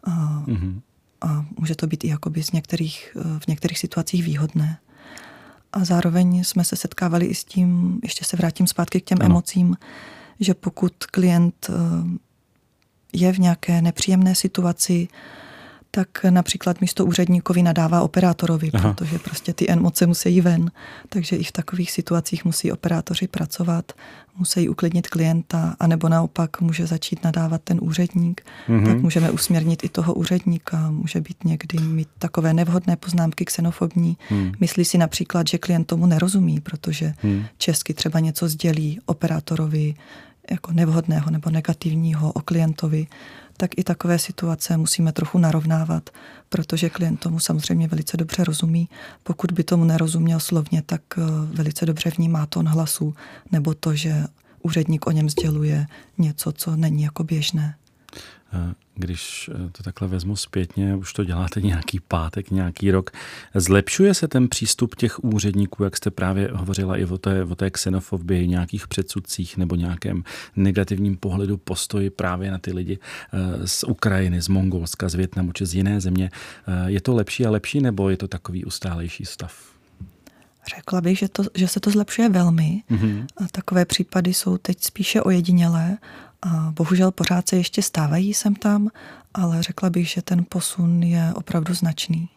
A, 0.04 0.44
mm-hmm. 0.46 0.80
a 1.20 1.46
může 1.58 1.74
to 1.74 1.86
být 1.86 2.04
i 2.04 2.08
jakoby 2.08 2.42
z 2.42 2.52
některých, 2.52 3.16
v 3.38 3.46
některých 3.46 3.78
situacích 3.78 4.24
výhodné. 4.24 4.78
A 5.72 5.84
zároveň 5.84 6.44
jsme 6.44 6.64
se 6.64 6.76
setkávali 6.76 7.26
i 7.26 7.34
s 7.34 7.44
tím, 7.44 8.00
ještě 8.02 8.24
se 8.24 8.36
vrátím 8.36 8.66
zpátky 8.66 9.00
k 9.00 9.04
těm 9.04 9.18
ano. 9.20 9.26
emocím, 9.26 9.76
že 10.40 10.54
pokud 10.54 10.92
klient 11.06 11.70
eh, 11.70 11.72
je 13.12 13.32
v 13.32 13.38
nějaké 13.38 13.82
nepříjemné 13.82 14.34
situaci, 14.34 15.08
tak 15.96 16.24
například 16.30 16.80
místo 16.80 17.06
úředníkovi 17.06 17.62
nadává 17.62 18.00
operátorovi, 18.00 18.70
Aha. 18.74 18.92
protože 18.92 19.18
prostě 19.18 19.52
ty 19.52 19.68
emoce 19.68 20.06
musí 20.06 20.40
ven. 20.40 20.70
Takže 21.08 21.36
i 21.36 21.44
v 21.44 21.52
takových 21.52 21.90
situacích 21.90 22.44
musí 22.44 22.72
operátoři 22.72 23.28
pracovat, 23.28 23.92
musí 24.38 24.68
uklidnit 24.68 25.08
klienta, 25.08 25.76
anebo 25.80 26.08
naopak 26.08 26.60
může 26.60 26.86
začít 26.86 27.24
nadávat 27.24 27.62
ten 27.64 27.78
úředník. 27.82 28.42
Mm-hmm. 28.68 28.86
Tak 28.86 28.96
můžeme 28.96 29.30
usměrnit 29.30 29.84
i 29.84 29.88
toho 29.88 30.14
úředníka. 30.14 30.90
Může 30.90 31.20
být 31.20 31.44
někdy 31.44 31.78
mít 31.78 32.08
takové 32.18 32.54
nevhodné 32.54 32.96
poznámky 32.96 33.44
xenofobní. 33.44 34.16
Mm. 34.30 34.52
Myslí 34.60 34.84
si 34.84 34.98
například, 34.98 35.48
že 35.48 35.58
klient 35.58 35.84
tomu 35.84 36.06
nerozumí, 36.06 36.60
protože 36.60 37.14
mm. 37.22 37.44
česky 37.58 37.94
třeba 37.94 38.20
něco 38.20 38.48
sdělí 38.48 39.00
operátorovi 39.06 39.94
jako 40.50 40.72
nevhodného 40.72 41.30
nebo 41.30 41.50
negativního 41.50 42.32
o 42.32 42.40
klientovi 42.40 43.06
tak 43.56 43.70
i 43.76 43.84
takové 43.84 44.18
situace 44.18 44.76
musíme 44.76 45.12
trochu 45.12 45.38
narovnávat, 45.38 46.10
protože 46.48 46.90
klient 46.90 47.20
tomu 47.20 47.38
samozřejmě 47.38 47.88
velice 47.88 48.16
dobře 48.16 48.44
rozumí. 48.44 48.88
Pokud 49.22 49.52
by 49.52 49.64
tomu 49.64 49.84
nerozuměl 49.84 50.40
slovně, 50.40 50.82
tak 50.86 51.02
eh, 51.18 51.22
velice 51.44 51.86
dobře 51.86 52.10
vnímá 52.10 52.46
tón 52.46 52.68
hlasu 52.68 53.14
nebo 53.52 53.74
to, 53.74 53.94
že 53.94 54.24
úředník 54.62 55.06
o 55.06 55.10
něm 55.10 55.30
sděluje 55.30 55.86
něco, 56.18 56.52
co 56.52 56.76
není 56.76 57.02
jako 57.02 57.24
běžné. 57.24 57.74
Když 58.96 59.50
to 59.72 59.82
takhle 59.82 60.08
vezmu 60.08 60.36
zpětně, 60.36 60.96
už 60.96 61.12
to 61.12 61.24
děláte 61.24 61.60
nějaký 61.60 62.00
pátek, 62.00 62.50
nějaký 62.50 62.90
rok, 62.90 63.10
zlepšuje 63.54 64.14
se 64.14 64.28
ten 64.28 64.48
přístup 64.48 64.94
těch 64.94 65.24
úředníků, 65.24 65.84
jak 65.84 65.96
jste 65.96 66.10
právě 66.10 66.50
hovořila 66.52 66.96
i 66.96 67.04
o 67.04 67.18
té, 67.18 67.44
o 67.44 67.54
té 67.54 67.70
xenofobii, 67.70 68.48
nějakých 68.48 68.88
předsudcích 68.88 69.56
nebo 69.56 69.76
nějakém 69.76 70.24
negativním 70.56 71.16
pohledu 71.16 71.56
postoji 71.56 72.10
právě 72.10 72.50
na 72.50 72.58
ty 72.58 72.72
lidi 72.72 72.98
z 73.64 73.84
Ukrajiny, 73.84 74.42
z 74.42 74.48
Mongolska, 74.48 75.08
z 75.08 75.14
Větnamu 75.14 75.52
či 75.52 75.66
z 75.66 75.74
jiné 75.74 76.00
země. 76.00 76.30
Je 76.86 77.00
to 77.00 77.14
lepší 77.14 77.46
a 77.46 77.50
lepší 77.50 77.80
nebo 77.80 78.10
je 78.10 78.16
to 78.16 78.28
takový 78.28 78.64
ustálejší 78.64 79.24
stav? 79.24 79.76
Řekla 80.76 81.00
bych, 81.00 81.18
že, 81.18 81.28
to, 81.28 81.42
že 81.54 81.68
se 81.68 81.80
to 81.80 81.90
zlepšuje 81.90 82.28
velmi. 82.28 82.82
Mm-hmm. 82.90 83.26
A 83.36 83.44
takové 83.52 83.84
případy 83.84 84.34
jsou 84.34 84.58
teď 84.58 84.84
spíše 84.84 85.22
ojedinělé. 85.22 85.98
Bohužel 86.70 87.10
pořád 87.10 87.48
se 87.48 87.56
ještě 87.56 87.82
stávají 87.82 88.34
sem 88.34 88.54
tam, 88.54 88.88
ale 89.34 89.62
řekla 89.62 89.90
bych, 89.90 90.08
že 90.08 90.22
ten 90.22 90.44
posun 90.48 91.02
je 91.02 91.32
opravdu 91.34 91.74
značný. 91.74 92.28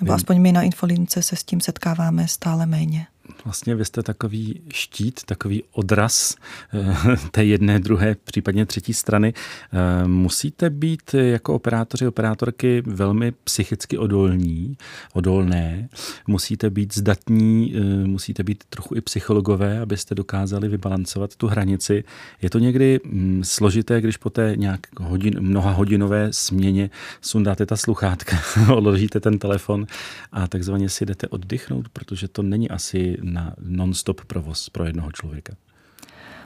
Nebo 0.00 0.12
aspoň 0.12 0.40
my 0.40 0.52
na 0.52 0.62
Infolince 0.62 1.22
se 1.22 1.36
s 1.36 1.44
tím 1.44 1.60
setkáváme 1.60 2.28
stále 2.28 2.66
méně 2.66 3.06
vlastně 3.44 3.74
vy 3.74 3.84
jste 3.84 4.02
takový 4.02 4.60
štít, 4.72 5.20
takový 5.24 5.62
odraz 5.72 6.36
eh, 6.74 7.16
té 7.30 7.44
jedné, 7.44 7.78
druhé, 7.78 8.16
případně 8.24 8.66
třetí 8.66 8.94
strany. 8.94 9.34
Eh, 9.72 10.08
musíte 10.08 10.70
být 10.70 11.14
jako 11.14 11.54
operátoři, 11.54 12.06
operátorky 12.06 12.82
velmi 12.86 13.32
psychicky 13.32 13.98
odolní, 13.98 14.76
odolné, 15.12 15.88
musíte 16.26 16.70
být 16.70 16.94
zdatní, 16.94 17.74
eh, 17.76 18.06
musíte 18.06 18.42
být 18.42 18.64
trochu 18.68 18.94
i 18.96 19.00
psychologové, 19.00 19.80
abyste 19.80 20.14
dokázali 20.14 20.68
vybalancovat 20.68 21.36
tu 21.36 21.46
hranici. 21.46 22.04
Je 22.42 22.50
to 22.50 22.58
někdy 22.58 23.00
mm, 23.04 23.44
složité, 23.44 24.00
když 24.00 24.16
po 24.16 24.30
té 24.30 24.52
nějak 24.56 24.80
hodin, 25.00 25.40
mnoha 25.40 25.70
hodinové 25.70 26.32
směně 26.32 26.90
sundáte 27.20 27.66
ta 27.66 27.76
sluchátka, 27.76 28.36
odložíte 28.74 29.20
ten 29.20 29.38
telefon 29.38 29.86
a 30.32 30.48
takzvaně 30.48 30.88
si 30.88 31.06
jdete 31.06 31.28
oddychnout, 31.28 31.88
protože 31.88 32.28
to 32.28 32.42
není 32.42 32.70
asi 32.70 33.15
na 33.22 33.54
non-stop 33.60 34.24
provoz 34.24 34.68
pro 34.68 34.84
jednoho 34.84 35.12
člověka? 35.12 35.54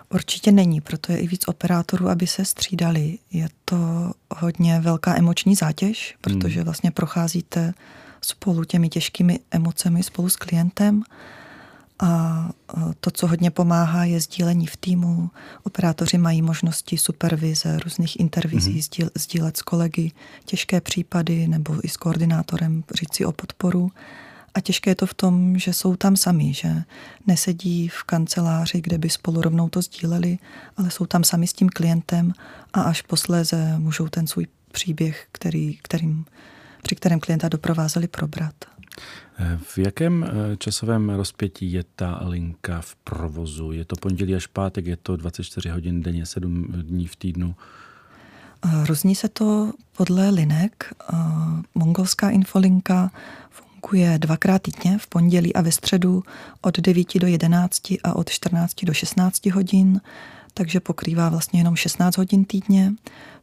Určitě 0.09 0.53
není, 0.53 0.81
proto 0.81 1.13
je 1.13 1.19
i 1.19 1.27
víc 1.27 1.49
operátorů, 1.49 2.09
aby 2.09 2.27
se 2.27 2.45
střídali. 2.45 3.19
Je 3.33 3.49
to 3.65 4.13
hodně 4.37 4.81
velká 4.81 5.17
emoční 5.17 5.55
zátěž, 5.55 6.17
protože 6.21 6.55
hmm. 6.55 6.65
vlastně 6.65 6.91
procházíte 6.91 7.75
spolu 8.21 8.65
těmi 8.65 8.89
těžkými 8.89 9.41
emocemi 9.51 10.03
spolu 10.03 10.29
s 10.29 10.37
klientem 10.37 11.03
a 12.03 12.51
to, 13.01 13.11
co 13.11 13.27
hodně 13.27 13.51
pomáhá, 13.51 14.05
je 14.05 14.21
sdílení 14.21 14.67
v 14.67 14.77
týmu. 14.77 15.31
Operátoři 15.63 16.19
mají 16.19 16.43
možnosti 16.43 16.99
supervize, 16.99 17.79
různých 17.85 18.21
intervizí, 18.21 18.81
mm-hmm. 18.81 19.11
sdílet 19.15 19.57
s 19.57 19.63
kolegy 19.63 20.13
těžké 20.45 20.81
případy 20.81 21.49
nebo 21.49 21.87
i 21.87 21.89
s 21.89 21.97
koordinátorem 21.97 22.85
říct 22.95 23.15
si 23.15 23.25
o 23.25 23.33
podporu. 23.33 23.91
A 24.55 24.61
těžké 24.61 24.91
je 24.91 24.95
to 24.95 25.07
v 25.07 25.15
tom, 25.15 25.59
že 25.59 25.73
jsou 25.73 25.97
tam 25.97 26.17
sami, 26.17 26.55
že 26.55 26.83
nesedí 27.27 27.89
v 27.89 28.03
kanceláři, 28.03 28.81
kde 28.81 28.99
by 28.99 29.11
spolu 29.11 29.41
rovnou 29.41 29.69
to 29.69 29.83
sdíleli, 29.83 30.39
ale 30.77 30.91
jsou 30.91 31.07
tam 31.07 31.25
sami 31.25 31.47
s 31.47 31.53
tím 31.53 31.69
klientem 31.69 32.33
a 32.73 32.83
až 32.83 33.03
posléze 33.03 33.79
můžou 33.79 34.09
ten 34.09 34.27
svůj 34.27 34.47
příběh, 34.73 35.27
který, 35.33 35.79
kterým, 35.83 36.25
při 36.83 36.97
kterém 36.97 37.21
klienta 37.21 37.49
doprovázeli, 37.49 38.09
probrat. 38.09 38.55
V 39.63 39.79
jakém 39.79 40.25
eh, 40.25 40.57
časovém 40.57 41.11
rozpětí 41.11 41.73
je 41.73 41.85
ta 41.97 42.21
linka 42.23 42.81
v 42.81 42.95
provozu? 42.95 43.73
Je 43.73 43.85
to 43.85 43.97
pondělí 43.97 44.35
až 44.35 44.47
pátek, 44.47 44.87
je 44.87 44.97
to 44.97 45.17
24 45.17 45.69
hodin 45.69 46.03
denně, 46.03 46.27
7 46.27 46.65
dní 46.83 47.07
v 47.07 47.17
týdnu? 47.17 47.55
Různí 48.87 49.15
se 49.15 49.29
to 49.29 49.73
podle 49.97 50.31
linek. 50.31 50.93
Eh, 51.13 51.17
mongolská 51.75 52.31
infolinka 52.31 53.11
funguje 53.51 53.70
dvakrát 54.19 54.63
týdně, 54.63 54.99
v 54.99 55.07
pondělí 55.07 55.55
a 55.55 55.61
ve 55.61 55.73
středu 55.73 56.23
od 56.61 56.79
9 56.79 57.19
do 57.19 57.27
11 57.27 57.83
a 58.05 58.17
od 58.17 58.31
14 58.31 58.85
do 58.85 58.93
16 58.93 59.47
hodin, 59.47 60.01
takže 60.55 60.81
pokrývá 60.81 61.29
vlastně 61.29 61.61
jenom 61.61 61.77
16 61.77 62.17
hodin 62.17 62.45
týdně, 62.45 62.93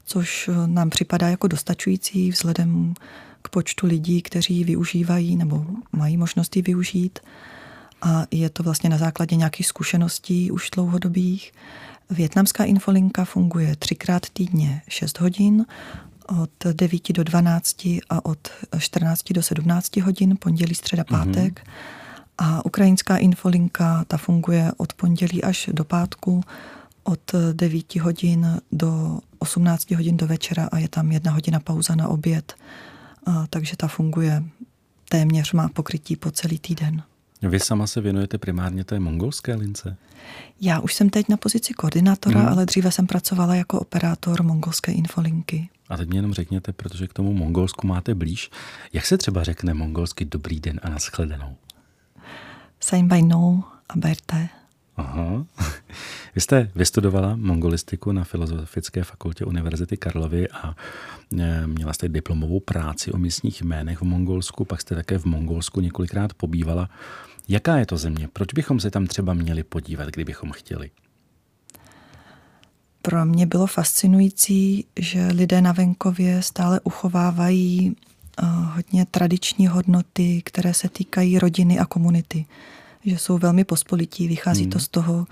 což 0.05 0.49
nám 0.65 0.89
připadá 0.89 1.29
jako 1.29 1.47
dostačující 1.47 2.31
vzhledem 2.31 2.93
k 3.41 3.49
počtu 3.49 3.87
lidí, 3.87 4.21
kteří 4.21 4.63
využívají 4.63 5.35
nebo 5.35 5.65
mají 5.91 6.17
možnost 6.17 6.55
ji 6.55 6.61
využít. 6.61 7.19
A 8.01 8.25
je 8.31 8.49
to 8.49 8.63
vlastně 8.63 8.89
na 8.89 8.97
základě 8.97 9.35
nějakých 9.35 9.67
zkušeností 9.67 10.51
už 10.51 10.69
dlouhodobých. 10.69 11.51
Větnamská 12.09 12.63
infolinka 12.63 13.25
funguje 13.25 13.75
třikrát 13.75 14.29
týdně 14.29 14.81
6 14.87 15.19
hodin 15.19 15.65
od 16.27 16.49
9 16.73 17.13
do 17.13 17.23
12 17.23 17.85
a 18.09 18.25
od 18.25 18.49
14 18.79 19.33
do 19.33 19.43
17 19.43 19.97
hodin, 19.97 20.37
pondělí, 20.39 20.75
středa, 20.75 21.03
mhm. 21.09 21.19
pátek. 21.19 21.59
Mm-hmm. 21.59 21.71
A 22.37 22.65
ukrajinská 22.65 23.17
infolinka, 23.17 24.05
ta 24.07 24.17
funguje 24.17 24.71
od 24.77 24.93
pondělí 24.93 25.43
až 25.43 25.69
do 25.73 25.83
pátku, 25.83 26.43
od 27.03 27.31
9 27.53 27.95
hodin 27.95 28.61
do 28.71 29.19
18 29.39 29.91
hodin 29.91 30.17
do 30.17 30.27
večera 30.27 30.69
a 30.71 30.77
je 30.77 30.89
tam 30.89 31.11
jedna 31.11 31.31
hodina 31.31 31.59
pauza 31.59 31.95
na 31.95 32.07
oběd. 32.07 32.55
A, 33.25 33.47
takže 33.49 33.77
ta 33.77 33.87
funguje 33.87 34.43
téměř, 35.09 35.53
má 35.53 35.69
pokrytí 35.69 36.15
po 36.15 36.31
celý 36.31 36.59
týden. 36.59 37.03
Vy 37.41 37.59
sama 37.59 37.87
se 37.87 38.01
věnujete 38.01 38.37
primárně 38.37 38.83
té 38.83 38.99
mongolské 38.99 39.55
lince? 39.55 39.97
Já 40.61 40.79
už 40.79 40.93
jsem 40.93 41.09
teď 41.09 41.29
na 41.29 41.37
pozici 41.37 41.73
koordinátora, 41.73 42.41
mm. 42.41 42.47
ale 42.47 42.65
dříve 42.65 42.91
jsem 42.91 43.07
pracovala 43.07 43.55
jako 43.55 43.79
operátor 43.79 44.43
mongolské 44.43 44.91
infolinky. 44.91 45.69
A 45.89 45.97
teď 45.97 46.09
mě 46.09 46.17
jenom 46.17 46.33
řekněte, 46.33 46.73
protože 46.73 47.07
k 47.07 47.13
tomu 47.13 47.33
Mongolsku 47.33 47.87
máte 47.87 48.15
blíž, 48.15 48.51
jak 48.93 49.05
se 49.05 49.17
třeba 49.17 49.43
řekne 49.43 49.73
mongolsky 49.73 50.25
dobrý 50.25 50.59
den 50.59 50.79
a 50.83 50.89
nashledanou? 50.89 51.55
Sain 52.79 53.07
bai 53.07 53.21
no 53.21 53.63
a 53.89 53.97
berte. 53.97 54.49
Aha. 54.97 55.45
Vy 56.35 56.41
jste 56.41 56.71
vystudovala 56.75 57.35
mongolistiku 57.35 58.11
na 58.11 58.23
Filozofické 58.23 59.03
fakultě 59.03 59.45
Univerzity 59.45 59.97
Karlovy 59.97 60.49
a 60.49 60.75
e, 61.39 61.67
měla 61.67 61.93
jste 61.93 62.09
diplomovou 62.09 62.59
práci 62.59 63.11
o 63.11 63.17
místních 63.17 63.61
jménech 63.61 64.01
v 64.01 64.03
Mongolsku, 64.03 64.65
pak 64.65 64.81
jste 64.81 64.95
také 64.95 65.17
v 65.17 65.25
Mongolsku 65.25 65.79
několikrát 65.79 66.33
pobývala. 66.33 66.89
Jaká 67.47 67.77
je 67.77 67.85
to 67.85 67.97
země? 67.97 68.29
Proč 68.33 68.53
bychom 68.53 68.79
se 68.79 68.91
tam 68.91 69.07
třeba 69.07 69.33
měli 69.33 69.63
podívat, 69.63 70.09
kdybychom 70.09 70.51
chtěli? 70.51 70.91
Pro 73.01 73.25
mě 73.25 73.45
bylo 73.45 73.67
fascinující, 73.67 74.85
že 74.99 75.27
lidé 75.27 75.61
na 75.61 75.71
venkově 75.71 76.41
stále 76.41 76.79
uchovávají 76.83 77.95
eh, 77.95 78.45
hodně 78.45 79.05
tradiční 79.05 79.67
hodnoty, 79.67 80.41
které 80.45 80.73
se 80.73 80.89
týkají 80.89 81.39
rodiny 81.39 81.79
a 81.79 81.85
komunity. 81.85 82.45
Že 83.05 83.17
jsou 83.17 83.37
velmi 83.37 83.63
pospolití, 83.63 84.27
vychází 84.27 84.61
hmm. 84.61 84.71
to 84.71 84.79
z 84.79 84.87
toho, 84.87 85.27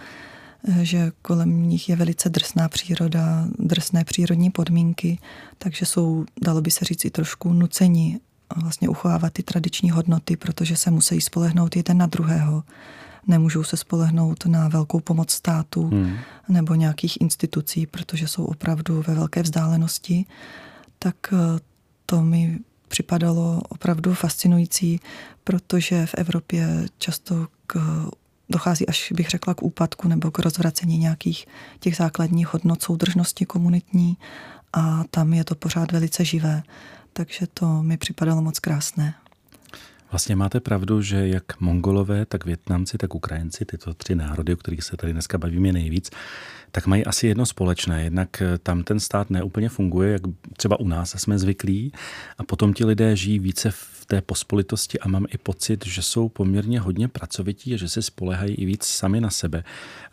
eh, 0.67 0.86
že 0.86 1.12
kolem 1.21 1.69
nich 1.69 1.89
je 1.89 1.95
velice 1.95 2.30
drsná 2.30 2.69
příroda, 2.69 3.47
drsné 3.60 4.04
přírodní 4.04 4.51
podmínky, 4.51 5.19
takže 5.58 5.86
jsou, 5.86 6.25
dalo 6.41 6.62
by 6.62 6.71
se 6.71 6.86
říct, 6.86 7.06
i 7.06 7.10
trošku 7.10 7.54
nuceni 7.54 8.19
vlastně 8.56 8.89
uchovávat 8.89 9.34
ty 9.34 9.43
tradiční 9.43 9.91
hodnoty, 9.91 10.38
protože 10.38 10.78
se 10.78 10.91
musí 10.91 11.21
spolehnout 11.21 11.75
jeden 11.75 11.97
na 11.97 12.06
druhého 12.06 12.63
nemůžou 13.27 13.63
se 13.63 13.77
spolehnout 13.77 14.45
na 14.45 14.67
velkou 14.67 14.99
pomoc 14.99 15.31
státu 15.31 15.88
hmm. 15.88 16.17
nebo 16.49 16.75
nějakých 16.75 17.21
institucí, 17.21 17.85
protože 17.85 18.27
jsou 18.27 18.45
opravdu 18.45 19.03
ve 19.07 19.15
velké 19.15 19.43
vzdálenosti, 19.43 20.25
tak 20.99 21.15
eh, 21.33 21.59
to 22.05 22.21
mi 22.21 22.59
připadalo 22.88 23.61
opravdu 23.69 24.13
fascinující, 24.13 24.99
protože 25.43 26.05
v 26.05 26.13
Evropě 26.13 26.85
často 26.97 27.47
k, 27.67 27.79
dochází 28.49 28.88
až, 28.88 29.11
bych 29.11 29.29
řekla, 29.29 29.53
k 29.53 29.63
úpadku 29.63 30.07
nebo 30.07 30.31
k 30.31 30.39
rozvracení 30.39 30.97
nějakých 30.97 31.45
těch 31.79 31.95
základních 31.95 32.53
hodnot 32.53 32.83
soudržnosti 32.83 33.45
komunitní 33.45 34.17
a 34.73 35.03
tam 35.11 35.33
je 35.33 35.43
to 35.43 35.55
pořád 35.55 35.91
velice 35.91 36.25
živé. 36.25 36.63
Takže 37.13 37.47
to 37.53 37.83
mi 37.83 37.97
připadalo 37.97 38.41
moc 38.41 38.59
krásné. 38.59 39.13
Vlastně 40.15 40.36
máte 40.36 40.60
pravdu, 40.60 41.01
že 41.01 41.28
jak 41.28 41.60
Mongolové, 41.60 42.25
tak 42.25 42.45
Větnamci, 42.45 42.97
tak 42.97 43.15
Ukrajinci, 43.15 43.65
tyto 43.65 43.93
tři 43.93 44.15
národy, 44.15 44.54
o 44.54 44.58
kterých 44.58 44.84
se 44.84 44.97
tady 44.97 45.13
dneska 45.13 45.38
bavíme 45.38 45.71
nejvíc, 45.71 46.12
tak 46.71 46.88
mají 46.88 47.06
asi 47.06 47.28
jedno 47.28 47.45
společné. 47.45 48.04
Jednak 48.04 48.41
eh, 48.41 48.58
tam 48.58 48.84
ten 48.84 48.99
stát 48.99 49.30
neúplně 49.30 49.69
funguje, 49.69 50.12
jak 50.12 50.21
třeba 50.58 50.80
u 50.80 50.88
nás 50.88 51.15
jsme 51.17 51.39
zvyklí, 51.39 51.91
a 52.38 52.43
potom 52.43 52.73
ti 52.73 52.86
lidé 52.86 53.15
žijí 53.15 53.39
více 53.39 53.71
v 53.71 54.06
té 54.06 54.21
pospolitosti 54.21 54.99
a 54.99 55.08
mám 55.08 55.25
i 55.30 55.38
pocit, 55.38 55.86
že 55.86 56.01
jsou 56.01 56.30
poměrně 56.30 56.80
hodně 56.80 57.08
pracovití 57.08 57.73
a 57.73 57.78
že 57.78 57.89
se 57.89 58.01
spolehají 58.01 58.56
i 58.56 58.65
víc 58.65 58.84
sami 58.84 59.21
na 59.21 59.30
sebe. 59.30 59.63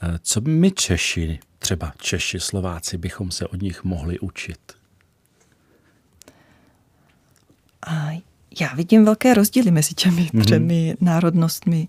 Eh, 0.02 0.18
co 0.22 0.40
my 0.40 0.70
Češi, 0.70 1.38
třeba 1.58 1.92
Češi, 1.98 2.40
Slováci, 2.40 2.98
bychom 2.98 3.30
se 3.30 3.46
od 3.46 3.62
nich 3.62 3.84
mohli 3.84 4.18
učit? 4.18 4.81
Já 8.60 8.74
vidím 8.74 9.04
velké 9.04 9.34
rozdíly 9.34 9.70
mezi 9.70 9.94
těmi 9.94 10.22
mm-hmm. 10.22 10.40
třemi 10.40 10.96
národnostmi. 11.00 11.88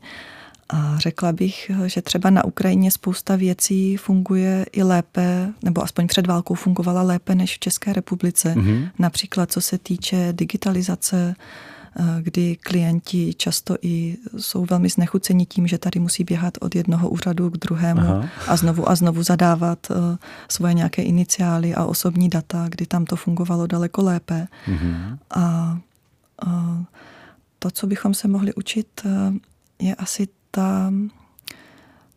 A 0.70 0.98
řekla 0.98 1.32
bych, 1.32 1.72
že 1.86 2.02
třeba 2.02 2.30
na 2.30 2.46
Ukrajině 2.46 2.92
spousta 2.92 3.36
věcí 3.36 3.98
funguje 3.98 4.66
i 4.72 4.84
lépe, 4.84 5.54
nebo 5.64 5.84
aspoň 5.84 6.08
před 6.08 6.28
válkou 6.28 6.54
fungovala 6.54 7.02
lépe 7.02 7.36
než 7.36 7.56
v 7.56 7.60
České 7.60 7.94
republice. 7.94 8.54
Mm-hmm. 8.56 8.90
Například 9.00 9.52
co 9.52 9.62
se 9.62 9.78
týče 9.78 10.30
digitalizace, 10.32 11.36
eh, 12.00 12.04
kdy 12.22 12.56
klienti 12.56 13.34
často 13.34 13.76
i 13.82 14.18
jsou 14.38 14.66
velmi 14.66 14.90
znechuceni 14.90 15.46
tím, 15.46 15.68
že 15.68 15.78
tady 15.78 16.00
musí 16.00 16.24
běhat 16.24 16.58
od 16.62 16.76
jednoho 16.76 17.10
úřadu 17.10 17.50
k 17.50 17.58
druhému 17.58 18.02
Aha. 18.02 18.30
a 18.48 18.56
znovu 18.56 18.90
a 18.90 18.96
znovu 18.96 19.24
zadávat 19.24 19.88
eh, 19.92 20.18
svoje 20.50 20.74
nějaké 20.74 21.02
iniciály 21.02 21.76
a 21.76 21.86
osobní 21.86 22.30
data, 22.30 22.66
kdy 22.70 22.86
tam 22.86 23.06
to 23.06 23.16
fungovalo 23.16 23.68
daleko 23.68 24.04
lépe. 24.04 24.48
Mm-hmm. 24.68 25.18
A 25.36 25.78
to, 27.60 27.72
co 27.72 27.88
bychom 27.88 28.14
se 28.14 28.28
mohli 28.28 28.54
učit, 28.54 28.88
eh, 29.06 29.10
je 29.80 29.96
asi 29.96 30.28
ta, 30.52 30.94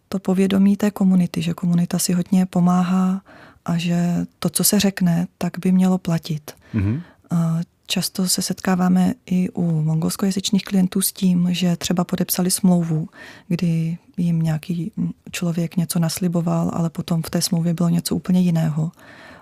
to 0.09 0.19
povědomí 0.19 0.77
té 0.77 0.91
komunity, 0.91 1.43
že 1.43 1.55
komunita 1.55 1.99
si 1.99 2.13
hodně 2.13 2.47
pomáhá 2.47 3.23
a 3.65 3.77
že 3.77 4.27
to, 4.39 4.49
co 4.49 4.65
se 4.65 4.81
řekne, 4.81 5.27
tak 5.39 5.59
by 5.59 5.73
mělo 5.73 5.99
platit. 5.99 6.51
Mm-hmm. 6.75 7.03
Často 7.87 8.29
se 8.29 8.43
setkáváme 8.43 9.15
i 9.27 9.51
u 9.51 9.83
mongolskojazyčných 9.83 10.65
klientů 10.65 11.01
s 11.01 11.13
tím, 11.13 11.49
že 11.51 11.77
třeba 11.77 12.05
podepsali 12.05 12.51
smlouvu, 12.51 13.09
kdy 13.49 13.99
jim 14.17 14.43
nějaký 14.43 14.93
člověk 15.31 15.77
něco 15.77 15.99
nasliboval, 15.99 16.71
ale 16.73 16.91
potom 16.91 17.23
v 17.23 17.31
té 17.31 17.43
smlouvě 17.43 17.75
bylo 17.75 17.89
něco 17.89 18.17
úplně 18.17 18.41
jiného. 18.41 18.93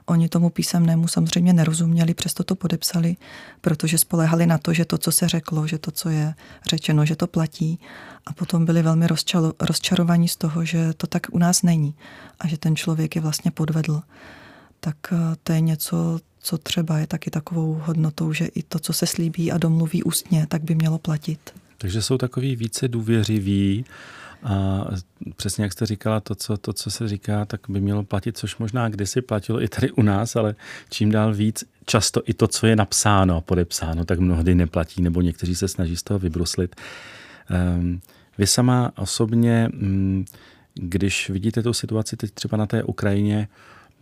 Oni 0.07 0.29
tomu 0.29 0.51
písemnému 0.51 1.09
samozřejmě 1.09 1.53
nerozuměli, 1.53 2.14
přesto 2.14 2.45
to 2.45 2.55
podepsali, 2.55 3.17
protože 3.61 3.99
spolehali 3.99 4.47
na 4.47 4.59
to, 4.59 4.73
že 4.73 4.85
to, 4.85 4.99
co 4.99 5.12
se 5.12 5.29
řeklo, 5.29 5.67
že 5.67 5.79
to, 5.79 5.90
co 5.90 6.09
je 6.09 6.35
řečeno, 6.69 7.07
že 7.07 7.17
to 7.17 7.27
platí. 7.27 7.81
A 8.27 8.33
potom 8.33 8.64
byli 8.64 8.83
velmi 8.83 9.07
rozčalo, 9.07 9.53
rozčarovaní 9.61 10.29
z 10.29 10.37
toho, 10.37 10.64
že 10.64 10.93
to 10.97 11.07
tak 11.07 11.27
u 11.33 11.38
nás 11.38 11.62
není 11.62 11.95
a 12.40 12.49
že 12.49 12.59
ten 12.59 12.77
člověk 12.77 13.17
je 13.17 13.23
vlastně 13.23 13.51
podvedl. 13.51 14.03
Tak 14.81 14.97
eh, 15.12 15.17
to 15.43 15.53
je 15.53 15.61
něco, 15.61 16.21
co 16.40 16.59
třeba 16.59 16.99
je 16.99 17.07
taky 17.07 17.31
takovou 17.31 17.81
hodnotou, 17.85 18.33
že 18.33 18.47
i 18.47 18.62
to, 18.62 18.79
co 18.79 18.93
se 18.93 19.07
slíbí 19.07 19.53
a 19.53 19.59
domluví 19.59 20.03
ústně, 20.03 20.47
tak 20.47 20.62
by 20.62 20.75
mělo 20.75 20.99
platit. 20.99 21.40
Takže 21.79 22.03
jsou 22.03 22.19
takový 22.19 22.57
více 22.57 22.88
důvěřiví 22.88 23.85
a 24.44 24.85
přesně 25.37 25.64
jak 25.64 25.72
jste 25.72 25.87
říkala, 25.87 26.20
to 26.20 26.35
co, 26.35 26.57
to, 26.57 26.72
co 26.72 26.90
se 26.90 27.09
říká, 27.09 27.44
tak 27.44 27.61
by 27.68 27.80
mělo 27.80 28.02
platit, 28.02 28.38
což 28.38 28.57
možná 28.57 28.88
kdysi 28.88 29.22
platilo 29.22 29.62
i 29.62 29.68
tady 29.68 29.92
u 29.92 30.02
nás, 30.02 30.37
ale 30.37 30.54
čím 30.90 31.11
dál 31.11 31.35
víc, 31.35 31.64
často 31.87 32.22
i 32.26 32.35
to, 32.35 32.48
co 32.48 32.66
je 32.66 32.76
napsáno 32.76 33.37
a 33.37 33.40
podepsáno, 33.40 34.04
tak 34.04 34.18
mnohdy 34.18 34.54
neplatí, 34.54 35.02
nebo 35.02 35.20
někteří 35.20 35.54
se 35.54 35.68
snaží 35.68 35.96
z 35.96 36.02
toho 36.02 36.18
vybruslit. 36.18 36.76
Um, 37.78 38.00
vy 38.38 38.46
sama 38.46 38.92
osobně, 38.96 39.68
um, 39.83 40.24
když 40.74 41.30
vidíte 41.30 41.62
tu 41.62 41.72
situaci 41.72 42.16
teď 42.16 42.30
třeba 42.30 42.57
na 42.57 42.66
té 42.66 42.83
Ukrajině, 42.83 43.48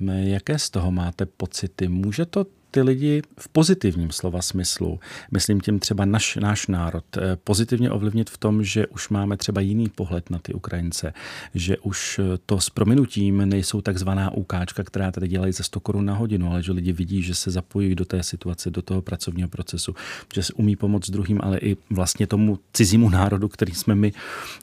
jaké 0.08 0.58
z 0.58 0.70
toho 0.70 0.92
máte 0.92 1.26
pocity? 1.26 1.88
Může 1.88 2.26
to 2.26 2.46
ty 2.72 2.82
lidi 2.82 3.22
v 3.38 3.48
pozitivním 3.48 4.10
slova 4.10 4.42
smyslu, 4.42 5.00
myslím 5.30 5.60
tím 5.60 5.78
třeba 5.78 6.04
naš, 6.04 6.36
náš 6.36 6.66
národ, 6.66 7.04
eh, 7.16 7.36
pozitivně 7.44 7.90
ovlivnit 7.90 8.30
v 8.30 8.38
tom, 8.38 8.64
že 8.64 8.86
už 8.86 9.08
máme 9.08 9.36
třeba 9.36 9.60
jiný 9.60 9.88
pohled 9.88 10.30
na 10.30 10.38
ty 10.38 10.54
Ukrajince, 10.54 11.12
že 11.54 11.78
už 11.78 12.18
eh, 12.18 12.38
to 12.46 12.60
s 12.60 12.70
prominutím 12.70 13.48
nejsou 13.48 13.80
takzvaná 13.80 14.30
ukáčka, 14.30 14.84
která 14.84 15.10
tady 15.10 15.28
dělají 15.28 15.52
za 15.52 15.64
100 15.64 15.80
korun 15.80 16.04
na 16.04 16.14
hodinu, 16.14 16.50
ale 16.50 16.62
že 16.62 16.72
lidi 16.72 16.92
vidí, 16.92 17.22
že 17.22 17.34
se 17.34 17.50
zapojí 17.50 17.94
do 17.94 18.04
té 18.04 18.22
situace, 18.22 18.70
do 18.70 18.82
toho 18.82 19.02
pracovního 19.02 19.48
procesu, 19.48 19.94
že 20.34 20.42
se 20.42 20.52
umí 20.52 20.76
pomoct 20.76 21.10
druhým, 21.10 21.40
ale 21.42 21.58
i 21.58 21.76
vlastně 21.90 22.26
tomu 22.26 22.58
cizímu 22.72 23.10
národu, 23.10 23.48
který 23.48 23.74
jsme 23.74 23.94
my. 23.94 24.12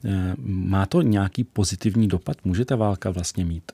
Eh, 0.05 0.35
má 0.45 0.85
to 0.85 1.01
nějaký 1.01 1.43
pozitivní 1.43 2.07
dopad? 2.07 2.37
Může 2.45 2.65
ta 2.65 2.75
válka 2.75 3.09
vlastně 3.09 3.45
mít? 3.45 3.71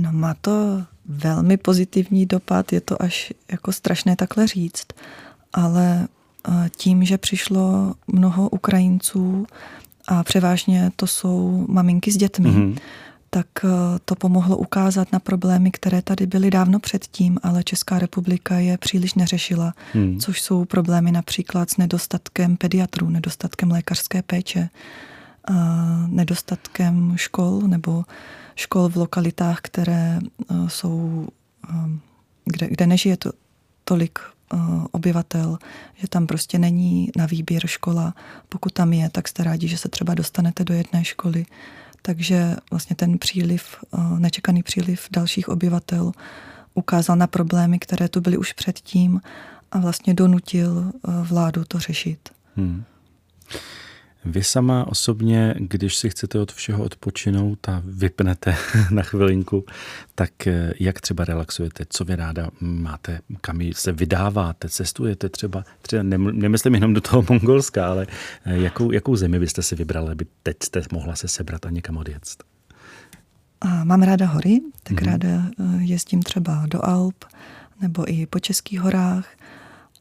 No 0.00 0.12
má 0.12 0.34
to 0.40 0.82
velmi 1.06 1.56
pozitivní 1.56 2.26
dopad, 2.26 2.72
je 2.72 2.80
to 2.80 3.02
až 3.02 3.32
jako 3.50 3.72
strašné 3.72 4.16
takhle 4.16 4.46
říct, 4.46 4.86
ale 5.52 6.08
tím, 6.76 7.04
že 7.04 7.18
přišlo 7.18 7.94
mnoho 8.06 8.48
Ukrajinců 8.48 9.46
a 10.08 10.22
převážně 10.22 10.90
to 10.96 11.06
jsou 11.06 11.66
maminky 11.68 12.12
s 12.12 12.16
dětmi, 12.16 12.50
mm-hmm. 12.50 12.78
tak 13.30 13.46
to 14.04 14.14
pomohlo 14.14 14.56
ukázat 14.56 15.12
na 15.12 15.18
problémy, 15.18 15.70
které 15.70 16.02
tady 16.02 16.26
byly 16.26 16.50
dávno 16.50 16.80
předtím, 16.80 17.38
ale 17.42 17.64
Česká 17.64 17.98
republika 17.98 18.58
je 18.58 18.78
příliš 18.78 19.14
neřešila, 19.14 19.74
mm. 19.94 20.18
což 20.18 20.42
jsou 20.42 20.64
problémy 20.64 21.12
například 21.12 21.70
s 21.70 21.76
nedostatkem 21.76 22.56
pediatrů, 22.56 23.08
nedostatkem 23.08 23.70
lékařské 23.70 24.22
péče, 24.22 24.68
nedostatkem 26.06 27.12
škol 27.16 27.60
nebo 27.60 28.04
škol 28.54 28.88
v 28.88 28.96
lokalitách, 28.96 29.60
které 29.60 30.18
eh, 30.20 30.54
jsou, 30.68 31.28
eh, 31.70 31.74
kde, 32.44 32.68
kde 32.68 32.86
nežije 32.86 33.16
to, 33.16 33.32
tolik 33.84 34.18
eh, 34.18 34.56
obyvatel, 34.90 35.58
že 35.96 36.08
tam 36.08 36.26
prostě 36.26 36.58
není 36.58 37.10
na 37.16 37.26
výběr 37.26 37.66
škola. 37.66 38.14
Pokud 38.48 38.72
tam 38.72 38.92
je, 38.92 39.10
tak 39.10 39.28
jste 39.28 39.44
rádi, 39.44 39.68
že 39.68 39.78
se 39.78 39.88
třeba 39.88 40.14
dostanete 40.14 40.64
do 40.64 40.74
jedné 40.74 41.04
školy. 41.04 41.46
Takže 42.02 42.56
vlastně 42.70 42.96
ten 42.96 43.18
příliv, 43.18 43.76
nečekaný 44.18 44.62
příliv 44.62 45.08
dalších 45.10 45.48
obyvatel 45.48 46.12
ukázal 46.74 47.16
na 47.16 47.26
problémy, 47.26 47.78
které 47.78 48.08
tu 48.08 48.20
byly 48.20 48.36
už 48.36 48.52
předtím 48.52 49.20
a 49.72 49.78
vlastně 49.78 50.14
donutil 50.14 50.92
vládu 51.22 51.64
to 51.64 51.78
řešit. 51.78 52.28
Hmm. 52.56 52.84
Vy 54.24 54.44
sama 54.44 54.86
osobně, 54.86 55.54
když 55.58 55.96
si 55.96 56.10
chcete 56.10 56.40
od 56.40 56.52
všeho 56.52 56.84
odpočinout 56.84 57.68
a 57.68 57.82
vypnete 57.84 58.56
na 58.90 59.02
chvilinku, 59.02 59.64
tak 60.14 60.46
eh, 60.46 60.72
jak 60.80 61.00
třeba 61.00 61.24
relaxujete? 61.24 61.84
Co 61.88 62.04
vy 62.04 62.16
ráda 62.16 62.48
máte? 62.60 63.20
Kam 63.40 63.60
se 63.72 63.92
vydáváte? 63.92 64.68
Cestujete 64.68 65.28
třeba? 65.28 65.64
třeba 65.82 66.02
nemyslím 66.32 66.74
jenom 66.74 66.94
do 66.94 67.00
toho 67.00 67.24
Mongolska, 67.28 67.86
ale 67.86 68.06
eh, 68.44 68.58
jakou, 68.58 68.92
jakou 68.92 69.16
zemi 69.16 69.38
byste 69.38 69.62
si 69.62 69.74
vybrali, 69.74 70.12
aby 70.12 70.26
teď 70.42 70.56
jste 70.62 70.82
mohla 70.92 71.16
se 71.16 71.28
sebrat 71.28 71.66
a 71.66 71.70
někam 71.70 71.96
odjet? 71.96 72.22
Mám 73.84 74.02
ráda 74.02 74.26
hory, 74.26 74.60
tak 74.82 75.00
mm-hmm. 75.00 75.06
ráda 75.06 75.28
eh, 75.28 75.82
jezdím 75.82 76.22
třeba 76.22 76.66
do 76.66 76.84
Alp 76.84 77.24
nebo 77.80 78.10
i 78.12 78.26
po 78.26 78.38
Českých 78.38 78.80
horách. 78.80 79.28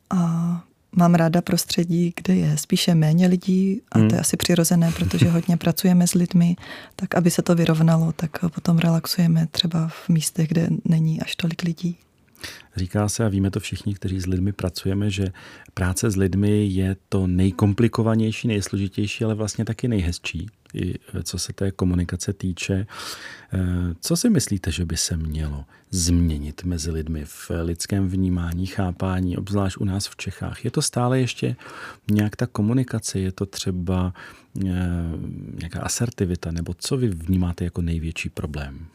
A 0.09 0.63
mám 0.91 1.15
ráda 1.15 1.41
prostředí, 1.41 2.13
kde 2.15 2.35
je 2.35 2.57
spíše 2.57 2.95
méně 2.95 3.27
lidí 3.27 3.81
a 3.91 3.99
hmm. 3.99 4.09
to 4.09 4.15
je 4.15 4.21
asi 4.21 4.37
přirozené, 4.37 4.91
protože 4.91 5.29
hodně 5.29 5.57
pracujeme 5.57 6.07
s 6.07 6.13
lidmi, 6.13 6.55
tak 6.95 7.15
aby 7.15 7.31
se 7.31 7.41
to 7.41 7.55
vyrovnalo, 7.55 8.11
tak 8.11 8.31
potom 8.53 8.77
relaxujeme 8.77 9.47
třeba 9.51 9.87
v 9.87 10.09
místech, 10.09 10.47
kde 10.47 10.69
není 10.85 11.21
až 11.21 11.35
tolik 11.35 11.63
lidí. 11.63 11.97
Říká 12.75 13.09
se, 13.09 13.25
a 13.25 13.29
víme 13.29 13.51
to 13.51 13.59
všichni, 13.59 13.95
kteří 13.95 14.19
s 14.19 14.25
lidmi 14.25 14.51
pracujeme, 14.51 15.09
že 15.09 15.27
práce 15.73 16.11
s 16.11 16.15
lidmi 16.15 16.65
je 16.65 16.95
to 17.09 17.27
nejkomplikovanější, 17.27 18.47
nejsložitější, 18.47 19.23
ale 19.23 19.35
vlastně 19.35 19.65
taky 19.65 19.87
nejhezčí, 19.87 20.47
i 20.73 20.95
co 21.23 21.39
se 21.39 21.53
té 21.53 21.71
komunikace 21.71 22.33
týče. 22.33 22.87
Eh, 23.53 23.59
co 24.01 24.17
si 24.17 24.29
myslíte, 24.29 24.71
že 24.71 24.85
by 24.85 24.97
se 24.97 25.17
mělo 25.17 25.65
změnit 25.89 26.63
mezi 26.63 26.91
lidmi 26.91 27.25
v 27.25 27.51
lidském 27.63 28.09
vnímání, 28.09 28.65
chápání, 28.65 29.37
obzvlášť 29.37 29.77
u 29.77 29.85
nás 29.85 30.07
v 30.07 30.15
Čechách? 30.15 30.65
Je 30.65 30.71
to 30.71 30.81
stále 30.81 31.19
ještě 31.19 31.55
nějak 32.11 32.35
ta 32.35 32.47
komunikace? 32.47 33.19
Je 33.19 33.31
to 33.31 33.45
třeba 33.45 34.13
eh, 34.65 34.69
nějaká 35.59 35.81
asertivita? 35.81 36.51
Nebo 36.51 36.73
co 36.77 36.97
vy 36.97 37.07
vnímáte 37.07 37.63
jako 37.63 37.81
největší 37.81 38.29
problém? 38.29 38.87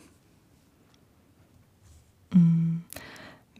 Mm. 2.34 2.82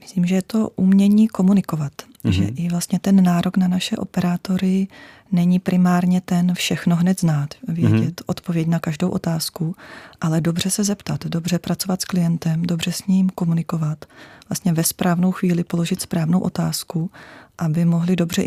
Myslím, 0.00 0.26
že 0.26 0.34
je 0.34 0.42
to 0.42 0.70
umění 0.76 1.28
komunikovat. 1.28 1.92
Mm-hmm. 2.24 2.32
Že 2.32 2.44
i 2.44 2.68
vlastně 2.68 2.98
ten 2.98 3.24
nárok 3.24 3.56
na 3.56 3.68
naše 3.68 3.96
operátory 3.96 4.88
není 5.32 5.58
primárně 5.58 6.20
ten 6.20 6.54
všechno 6.54 6.96
hned 6.96 7.20
znát, 7.20 7.54
vědět 7.68 8.20
mm-hmm. 8.20 8.24
odpověď 8.26 8.66
na 8.66 8.78
každou 8.78 9.08
otázku, 9.08 9.76
ale 10.20 10.40
dobře 10.40 10.70
se 10.70 10.84
zeptat, 10.84 11.26
dobře 11.26 11.58
pracovat 11.58 12.02
s 12.02 12.04
klientem, 12.04 12.62
dobře 12.62 12.92
s 12.92 13.06
ním 13.06 13.30
komunikovat, 13.30 14.04
vlastně 14.48 14.72
ve 14.72 14.84
správnou 14.84 15.32
chvíli 15.32 15.64
položit 15.64 16.00
správnou 16.00 16.40
otázku, 16.40 17.10
aby 17.58 17.84
mohli 17.84 18.16
dobře 18.16 18.42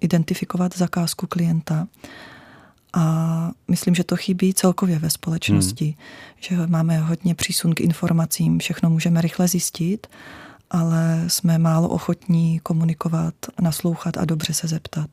identifikovat 0.00 0.76
zakázku 0.76 1.26
klienta. 1.26 1.88
A 2.94 3.50
myslím, 3.68 3.94
že 3.94 4.04
to 4.04 4.16
chybí 4.16 4.54
celkově 4.54 4.98
ve 4.98 5.10
společnosti, 5.10 5.84
hmm. 5.84 5.94
že 6.40 6.66
máme 6.66 6.98
hodně 6.98 7.34
přísun 7.34 7.74
k 7.74 7.80
informacím, 7.80 8.58
všechno 8.58 8.90
můžeme 8.90 9.20
rychle 9.20 9.48
zjistit 9.48 10.06
ale 10.72 11.24
jsme 11.28 11.58
málo 11.58 11.88
ochotní 11.88 12.60
komunikovat, 12.60 13.34
naslouchat 13.60 14.16
a 14.16 14.24
dobře 14.24 14.52
se 14.54 14.68
zeptat. 14.68 15.10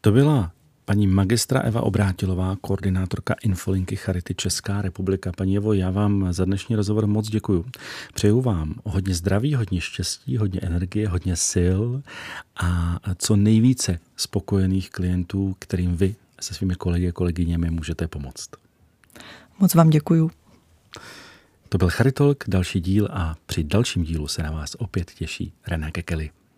To 0.00 0.12
byla 0.12 0.52
paní 0.84 1.06
magistra 1.06 1.60
Eva 1.60 1.80
Obrátilová, 1.80 2.56
koordinátorka 2.60 3.34
Infolinky 3.42 3.96
Charity 3.96 4.34
Česká 4.34 4.82
republika. 4.82 5.32
Paní 5.36 5.56
Evo, 5.56 5.72
já 5.72 5.90
vám 5.90 6.32
za 6.32 6.44
dnešní 6.44 6.76
rozhovor 6.76 7.06
moc 7.06 7.28
děkuju. 7.28 7.64
Přeju 8.14 8.40
vám 8.40 8.74
hodně 8.84 9.14
zdraví, 9.14 9.54
hodně 9.54 9.80
štěstí, 9.80 10.36
hodně 10.36 10.60
energie, 10.60 11.08
hodně 11.08 11.36
sil 11.52 11.82
a 12.56 12.98
co 13.18 13.36
nejvíce 13.36 13.98
spokojených 14.16 14.90
klientů, 14.90 15.56
kterým 15.58 15.96
vy 15.96 16.14
se 16.40 16.54
svými 16.54 16.74
kolegy 16.74 17.08
a 17.08 17.12
kolegyněmi 17.12 17.70
můžete 17.70 18.08
pomoct. 18.08 18.48
Moc 19.58 19.74
vám 19.74 19.90
děkuju. 19.90 20.30
To 21.72 21.78
byl 21.78 21.88
Charitolk, 21.88 22.44
další 22.48 22.80
díl 22.80 23.08
a 23.10 23.36
při 23.46 23.64
dalším 23.64 24.02
dílu 24.02 24.28
se 24.28 24.42
na 24.42 24.50
vás 24.50 24.76
opět 24.78 25.10
těší 25.10 25.52
René 25.66 25.90
Kekely. 25.90 26.30